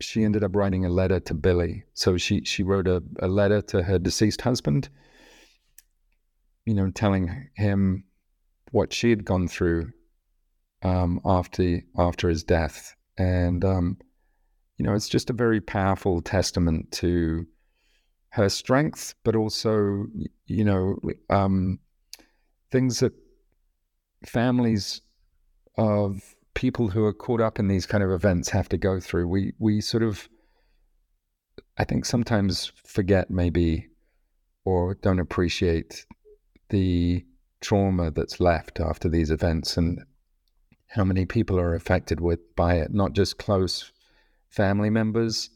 she 0.00 0.24
ended 0.24 0.42
up 0.42 0.56
writing 0.56 0.84
a 0.84 0.90
letter 0.90 1.20
to 1.20 1.34
Billy. 1.34 1.84
So 1.94 2.16
she 2.16 2.44
she 2.44 2.62
wrote 2.62 2.88
a, 2.88 3.02
a 3.20 3.28
letter 3.28 3.62
to 3.62 3.82
her 3.82 3.98
deceased 3.98 4.42
husband, 4.42 4.88
you 6.66 6.74
know, 6.74 6.90
telling 6.90 7.48
him 7.54 8.04
what 8.70 8.92
she 8.92 9.10
had 9.10 9.24
gone 9.24 9.48
through 9.48 9.92
um, 10.82 11.20
after 11.24 11.80
after 11.98 12.28
his 12.28 12.42
death, 12.42 12.94
and 13.18 13.64
um, 13.64 13.98
you 14.80 14.86
know, 14.86 14.94
it's 14.94 15.10
just 15.10 15.28
a 15.28 15.34
very 15.34 15.60
powerful 15.60 16.22
testament 16.22 16.90
to 16.92 17.46
her 18.30 18.48
strength, 18.48 19.14
but 19.24 19.36
also, 19.36 20.06
you 20.46 20.64
know, 20.64 20.96
um, 21.28 21.78
things 22.70 23.00
that 23.00 23.12
families 24.24 25.02
of 25.76 26.34
people 26.54 26.88
who 26.88 27.04
are 27.04 27.12
caught 27.12 27.42
up 27.42 27.58
in 27.58 27.68
these 27.68 27.84
kind 27.84 28.02
of 28.02 28.10
events 28.10 28.48
have 28.48 28.70
to 28.70 28.78
go 28.78 29.00
through. 29.00 29.28
We 29.28 29.52
we 29.58 29.82
sort 29.82 30.02
of, 30.02 30.28
I 31.76 31.84
think, 31.84 32.06
sometimes 32.06 32.72
forget 32.86 33.30
maybe, 33.30 33.88
or 34.64 34.94
don't 34.94 35.20
appreciate 35.20 36.06
the 36.70 37.24
trauma 37.60 38.10
that's 38.10 38.40
left 38.40 38.80
after 38.80 39.08
these 39.08 39.30
events 39.30 39.76
and 39.76 40.00
how 40.88 41.04
many 41.04 41.24
people 41.24 41.58
are 41.58 41.74
affected 41.74 42.20
with 42.20 42.40
by 42.56 42.74
it. 42.76 42.92
Not 42.92 43.12
just 43.12 43.38
close 43.38 43.92
family 44.48 44.90
members, 44.90 45.50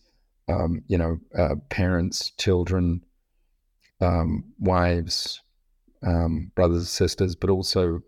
um, 0.49 0.83
you 0.87 0.99
know, 0.99 1.19
uh, 1.37 1.57
parents, 1.71 2.31
children, 2.39 3.05
um, 4.01 4.45
wives, 4.59 5.41
um, 6.07 6.53
brothers, 6.55 6.91
sisters, 6.91 7.35
but 7.35 7.51
also, 7.51 8.03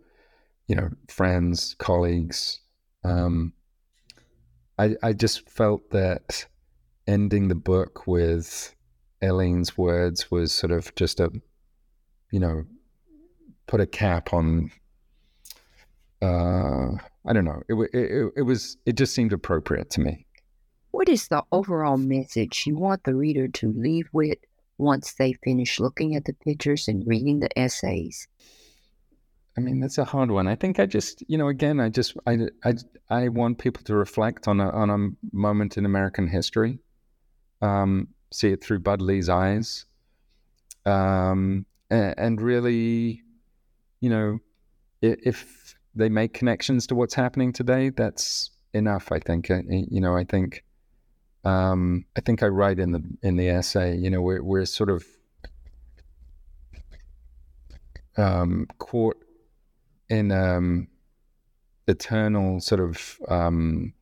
you 0.68 0.76
know, 0.76 0.90
friends, 1.08 1.74
colleagues. 1.78 2.60
Um, 3.04 3.52
I, 4.78 4.94
I 5.02 5.12
just 5.12 5.48
felt 5.48 5.90
that 5.90 6.46
ending 7.06 7.48
the 7.48 7.54
book 7.54 8.06
with 8.06 8.74
Eileen's 9.22 9.78
words 9.78 10.30
was 10.30 10.52
sort 10.52 10.70
of 10.70 10.94
just 10.94 11.20
a, 11.20 11.30
you 12.30 12.40
know, 12.40 12.64
put 13.66 13.80
a 13.80 13.86
cap 13.86 14.32
on. 14.32 14.70
Uh, 16.22 16.92
I 17.26 17.32
don't 17.32 17.44
know. 17.44 17.62
It, 17.68 17.90
it, 17.92 18.32
it 18.36 18.42
was. 18.42 18.76
It 18.86 18.96
just 18.96 19.14
seemed 19.14 19.32
appropriate 19.32 19.90
to 19.90 20.00
me. 20.00 20.26
What 20.92 21.08
is 21.08 21.28
the 21.28 21.42
overall 21.52 21.98
message 21.98 22.64
you 22.66 22.76
want 22.76 23.04
the 23.04 23.14
reader 23.14 23.48
to 23.48 23.72
leave 23.72 24.08
with 24.12 24.38
once 24.78 25.14
they 25.14 25.34
finish 25.44 25.78
looking 25.78 26.16
at 26.16 26.24
the 26.24 26.32
pictures 26.32 26.88
and 26.88 27.06
reading 27.06 27.40
the 27.40 27.58
essays? 27.58 28.28
I 29.58 29.60
mean, 29.60 29.80
that's 29.80 29.98
a 29.98 30.04
hard 30.04 30.30
one. 30.30 30.46
I 30.46 30.54
think 30.54 30.78
I 30.78 30.86
just, 30.86 31.22
you 31.28 31.38
know, 31.38 31.48
again, 31.48 31.80
I 31.80 31.88
just, 31.88 32.14
I, 32.26 32.48
I, 32.62 32.74
I 33.08 33.28
want 33.28 33.58
people 33.58 33.82
to 33.84 33.94
reflect 33.94 34.48
on 34.48 34.60
a, 34.60 34.68
on 34.70 34.90
a 34.90 35.34
moment 35.34 35.78
in 35.78 35.86
American 35.86 36.26
history, 36.28 36.78
um, 37.62 38.08
see 38.32 38.48
it 38.48 38.62
through 38.62 38.80
Bud 38.80 39.00
Lee's 39.00 39.30
eyes, 39.30 39.86
um, 40.84 41.64
and, 41.88 42.14
and 42.18 42.42
really, 42.42 43.22
you 44.06 44.10
know, 44.10 44.38
if 45.02 45.74
they 45.96 46.08
make 46.08 46.32
connections 46.32 46.86
to 46.86 46.94
what's 46.94 47.14
happening 47.14 47.52
today, 47.52 47.88
that's 47.88 48.50
enough. 48.72 49.10
I 49.10 49.18
think, 49.18 49.48
you 49.48 50.00
know, 50.00 50.16
I 50.16 50.22
think 50.22 50.62
um, 51.44 52.04
I 52.16 52.20
think 52.20 52.44
I 52.44 52.46
write 52.46 52.78
in 52.78 52.92
the 52.92 53.02
in 53.24 53.34
the 53.36 53.48
essay. 53.48 53.96
You 53.96 54.10
know, 54.10 54.20
we're 54.20 54.44
we're 54.44 54.64
sort 54.64 54.90
of 54.90 55.04
um, 58.16 58.68
caught 58.78 59.16
in 60.08 60.30
um, 60.30 60.86
eternal 61.88 62.60
sort 62.60 62.80
of 62.80 63.18
um, 63.26 63.92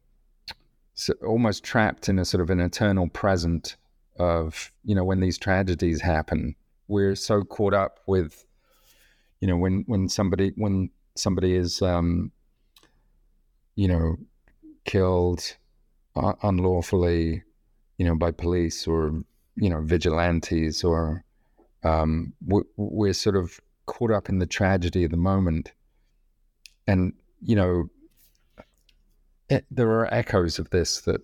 so 0.92 1.14
almost 1.26 1.64
trapped 1.64 2.11
in 2.11 2.18
a 2.18 2.26
sort 2.26 2.42
of 2.42 2.50
an 2.50 2.61
eternal 2.61 3.09
present 3.09 3.76
of 4.18 4.70
you 4.84 4.94
know 4.94 5.05
when 5.05 5.20
these 5.20 5.38
tragedies 5.38 6.02
happen. 6.02 6.57
We're 6.88 7.14
so 7.14 7.42
caught 7.42 7.72
up 7.72 8.00
with 8.07 8.44
you 9.45 9.51
know 9.51 9.59
when 9.59 9.84
when 9.86 10.09
somebody 10.09 10.53
when 10.57 10.88
somebody 11.16 11.55
is 11.55 11.82
um, 11.82 12.32
you 13.74 13.86
know 13.86 14.16
killed 14.86 15.59
unlawfully, 16.42 17.42
you 17.99 18.07
know, 18.07 18.14
by 18.14 18.30
police 18.30 18.86
or 18.86 19.20
you 19.57 19.68
know 19.68 19.82
vigilantes, 19.82 20.82
or 20.82 21.24
um, 21.82 22.32
we're, 22.47 22.62
we're 22.78 23.12
sort 23.12 23.36
of 23.36 23.61
caught 23.84 24.11
up 24.11 24.30
in 24.30 24.38
the 24.38 24.47
tragedy 24.47 25.05
of 25.05 25.11
the 25.11 25.18
moment, 25.18 25.72
and 26.86 27.12
you 27.42 27.55
know, 27.55 27.90
it, 29.51 29.57
eh, 29.57 29.61
there 29.70 29.90
are 29.90 30.14
echoes 30.14 30.59
of 30.59 30.70
this 30.70 31.03
that 31.03 31.20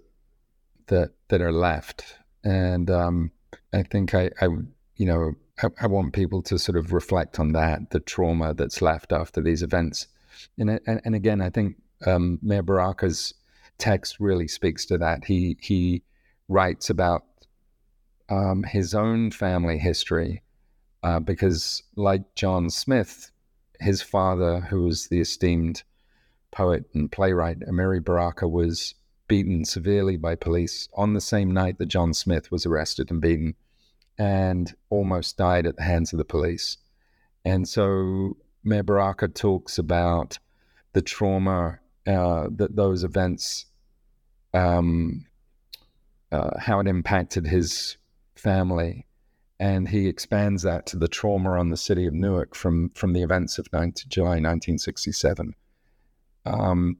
that 0.88 1.12
that 1.28 1.40
are 1.40 1.52
left, 1.52 2.18
and 2.44 2.90
um, 2.90 3.30
I 3.72 3.82
think 3.82 4.14
I, 4.14 4.30
I 4.42 4.48
you 4.96 5.06
know 5.06 5.32
I, 5.80 5.86
want 5.86 6.12
people 6.12 6.42
to 6.42 6.58
sort 6.58 6.76
of 6.76 6.92
reflect 6.92 7.38
on 7.38 7.52
that, 7.52 7.90
the 7.90 8.00
trauma 8.00 8.54
that's 8.54 8.80
left 8.80 9.12
after 9.12 9.40
these 9.40 9.62
events, 9.62 10.06
and 10.58 10.80
and, 10.86 11.00
and 11.04 11.14
again, 11.14 11.40
I 11.40 11.50
think 11.50 11.76
um, 12.06 12.38
Mayor 12.42 12.62
Baraka's 12.62 13.34
text 13.78 14.20
really 14.20 14.48
speaks 14.48 14.86
to 14.86 14.98
that. 14.98 15.24
He 15.24 15.56
he 15.60 16.02
writes 16.48 16.90
about 16.90 17.24
um, 18.28 18.62
his 18.62 18.94
own 18.94 19.30
family 19.30 19.78
history 19.78 20.42
uh, 21.02 21.20
because, 21.20 21.82
like 21.96 22.34
John 22.34 22.70
Smith, 22.70 23.30
his 23.80 24.02
father, 24.02 24.60
who 24.60 24.82
was 24.82 25.08
the 25.08 25.20
esteemed 25.20 25.82
poet 26.50 26.84
and 26.94 27.10
playwright 27.10 27.60
Amiri 27.60 28.04
Baraka, 28.04 28.46
was 28.46 28.94
beaten 29.28 29.64
severely 29.64 30.16
by 30.16 30.34
police 30.34 30.88
on 30.94 31.14
the 31.14 31.20
same 31.20 31.52
night 31.52 31.78
that 31.78 31.86
John 31.86 32.12
Smith 32.12 32.50
was 32.50 32.66
arrested 32.66 33.10
and 33.10 33.20
beaten, 33.20 33.54
and 34.20 34.74
almost 34.90 35.38
died 35.38 35.66
at 35.66 35.76
the 35.76 35.82
hands 35.82 36.12
of 36.12 36.18
the 36.18 36.24
police. 36.26 36.76
And 37.46 37.66
so 37.66 38.36
Mayor 38.62 38.82
Baraka 38.82 39.28
talks 39.28 39.78
about 39.78 40.38
the 40.92 41.00
trauma 41.00 41.78
uh, 42.06 42.48
that 42.56 42.76
those 42.76 43.02
events 43.02 43.64
um, 44.52 45.24
uh, 46.32 46.50
how 46.58 46.80
it 46.80 46.86
impacted 46.86 47.46
his 47.46 47.96
family, 48.34 49.06
and 49.58 49.88
he 49.88 50.06
expands 50.06 50.62
that 50.64 50.84
to 50.86 50.98
the 50.98 51.08
trauma 51.08 51.52
on 51.52 51.70
the 51.70 51.76
city 51.76 52.04
of 52.06 52.12
Newark 52.12 52.54
from 52.54 52.90
from 52.90 53.14
the 53.14 53.22
events 53.22 53.58
of 53.58 53.72
19, 53.72 54.04
July 54.08 54.28
1967. 54.28 55.54
Um, 56.44 56.98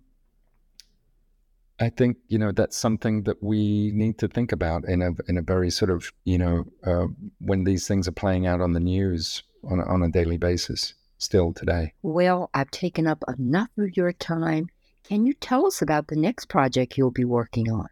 I 1.81 1.89
think 1.89 2.19
you 2.29 2.39
know 2.39 2.53
that's 2.53 2.77
something 2.77 3.23
that 3.25 3.43
we 3.43 3.91
need 3.95 4.19
to 4.19 4.29
think 4.29 4.53
about 4.53 4.85
in 4.85 5.03
a 5.03 5.11
in 5.29 5.39
a 5.39 5.43
very 5.43 5.71
sort 5.71 5.91
of 5.91 6.13
you 6.25 6.39
know 6.39 6.65
uh, 6.85 7.07
when 7.41 7.65
these 7.65 7.89
things 7.89 8.07
are 8.07 8.13
playing 8.13 8.47
out 8.47 8.61
on 8.61 8.75
the 8.75 8.81
news 8.81 9.43
on 9.65 9.81
a, 9.81 9.85
on 9.85 10.03
a 10.03 10.11
daily 10.11 10.37
basis 10.37 10.95
still 11.19 11.53
today. 11.53 11.93
Well, 12.03 12.51
I've 12.55 12.71
taken 12.71 13.07
up 13.07 13.25
enough 13.39 13.71
of 13.79 13.97
your 13.97 14.13
time 14.13 14.69
Can 15.05 15.27
you 15.27 15.35
tell 15.35 15.67
us 15.67 15.83
about 15.83 16.09
the 16.09 16.17
next 16.17 16.47
project 16.47 16.97
you'll 16.97 17.11
be 17.11 17.25
working 17.25 17.71
on? 17.71 17.89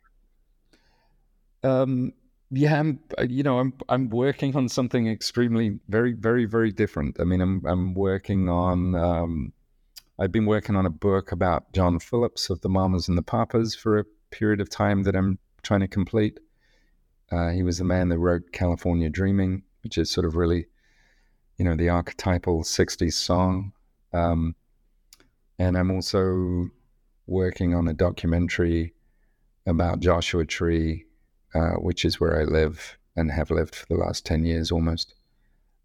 Um, 1.64 2.12
yeah, 2.50 2.78
I'm, 2.78 3.00
uh, 3.18 3.22
you 3.22 3.42
know, 3.42 3.58
I'm 3.58 3.74
I'm 3.88 4.08
working 4.08 4.54
on 4.56 4.68
something 4.68 5.08
extremely, 5.08 5.80
very, 5.88 6.12
very, 6.12 6.44
very 6.44 6.70
different. 6.70 7.18
I 7.20 7.24
mean, 7.24 7.40
I'm 7.40 7.64
I'm 7.66 7.94
working 7.94 8.48
on. 8.48 8.94
Um, 8.94 9.52
I've 10.20 10.32
been 10.32 10.46
working 10.46 10.74
on 10.74 10.84
a 10.84 10.90
book 10.90 11.30
about 11.30 11.72
John 11.72 12.00
Phillips 12.00 12.50
of 12.50 12.60
the 12.60 12.68
Mamas 12.68 13.06
and 13.06 13.16
the 13.16 13.22
Papas 13.22 13.76
for 13.76 14.00
a 14.00 14.04
period 14.32 14.60
of 14.60 14.68
time 14.68 15.04
that 15.04 15.14
I'm 15.14 15.38
trying 15.62 15.78
to 15.80 15.86
complete. 15.86 16.40
Uh, 17.30 17.50
he 17.50 17.62
was 17.62 17.78
the 17.78 17.84
man 17.84 18.08
that 18.08 18.18
wrote 18.18 18.50
California 18.50 19.08
Dreaming, 19.10 19.62
which 19.84 19.96
is 19.96 20.10
sort 20.10 20.26
of 20.26 20.34
really, 20.34 20.66
you 21.56 21.64
know, 21.64 21.76
the 21.76 21.88
archetypal 21.90 22.64
60s 22.64 23.12
song. 23.12 23.72
Um, 24.12 24.56
and 25.56 25.78
I'm 25.78 25.92
also 25.92 26.66
working 27.28 27.76
on 27.76 27.86
a 27.86 27.94
documentary 27.94 28.94
about 29.66 30.00
Joshua 30.00 30.44
Tree, 30.44 31.04
uh, 31.54 31.74
which 31.74 32.04
is 32.04 32.18
where 32.18 32.40
I 32.40 32.44
live 32.44 32.98
and 33.14 33.30
have 33.30 33.52
lived 33.52 33.76
for 33.76 33.86
the 33.86 34.00
last 34.00 34.26
10 34.26 34.44
years 34.44 34.72
almost. 34.72 35.14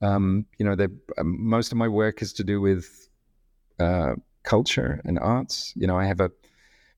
Um, 0.02 0.48
you 0.58 0.66
know, 0.66 0.76
um, 1.20 1.38
most 1.40 1.72
of 1.72 1.78
my 1.78 1.88
work 1.88 2.24
is 2.24 2.34
to 2.34 2.44
do 2.44 2.60
with 2.60 3.03
uh, 3.80 4.16
culture 4.44 5.02
and 5.06 5.20
arts. 5.20 5.74
You 5.76 5.88
know, 5.88 5.98
I 5.98 6.06
have 6.06 6.20
a 6.20 6.32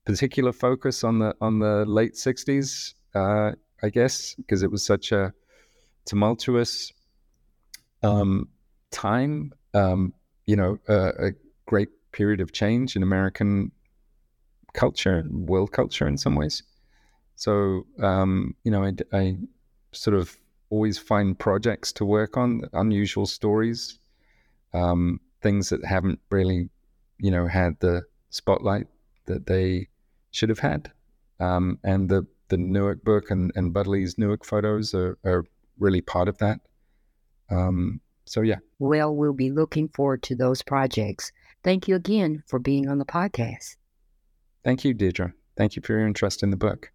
particular 0.04 0.52
focus 0.52 1.04
on 1.04 1.18
the 1.18 1.34
on 1.40 1.58
the 1.58 1.84
late 1.86 2.14
60s, 2.14 2.94
uh, 3.14 3.52
I 3.82 3.88
guess, 3.90 4.34
because 4.34 4.62
it 4.62 4.70
was 4.70 4.84
such 4.84 5.12
a 5.12 5.32
tumultuous 6.04 6.92
um, 8.02 8.48
time. 8.90 9.52
Um, 9.74 10.14
you 10.46 10.56
know, 10.56 10.78
a 10.88 11.32
great 11.66 11.88
period 12.12 12.40
of 12.40 12.52
change 12.52 12.96
in 12.96 13.02
American 13.02 13.72
culture, 14.72 15.24
world 15.30 15.72
culture 15.72 16.06
in 16.06 16.16
some 16.16 16.36
ways. 16.36 16.62
So, 17.34 17.86
um, 18.00 18.54
you 18.64 18.70
know, 18.70 18.84
I, 18.84 18.92
I, 19.12 19.36
sort 19.92 20.16
of 20.16 20.36
always 20.70 20.98
find 20.98 21.38
projects 21.38 21.92
to 21.92 22.04
work 22.04 22.36
on, 22.36 22.62
unusual 22.72 23.26
stories, 23.26 23.98
um, 24.72 25.20
things 25.46 25.68
that 25.68 25.84
haven't 25.84 26.18
really, 26.30 26.68
you 27.18 27.30
know, 27.30 27.46
had 27.46 27.78
the 27.78 28.02
spotlight 28.30 28.88
that 29.26 29.46
they 29.46 29.86
should 30.32 30.48
have 30.48 30.58
had. 30.58 30.90
Um, 31.38 31.78
and 31.84 32.08
the, 32.08 32.26
the 32.48 32.56
Newark 32.56 33.04
book 33.04 33.30
and, 33.30 33.52
and 33.54 33.72
Bud 33.72 33.86
Lee's 33.86 34.18
Newark 34.18 34.44
photos 34.44 34.92
are, 34.92 35.16
are 35.24 35.44
really 35.78 36.00
part 36.00 36.26
of 36.26 36.36
that. 36.38 36.58
Um, 37.48 38.00
so, 38.24 38.40
yeah. 38.40 38.56
Well, 38.80 39.14
we'll 39.14 39.32
be 39.32 39.52
looking 39.52 39.88
forward 39.88 40.24
to 40.24 40.34
those 40.34 40.62
projects. 40.62 41.30
Thank 41.62 41.86
you 41.86 41.94
again 41.94 42.42
for 42.48 42.58
being 42.58 42.88
on 42.88 42.98
the 42.98 43.04
podcast. 43.04 43.76
Thank 44.64 44.84
you, 44.84 44.94
Deirdre. 44.94 45.32
Thank 45.56 45.76
you 45.76 45.82
for 45.82 45.92
your 45.92 46.08
interest 46.08 46.42
in 46.42 46.50
the 46.50 46.56
book. 46.56 46.90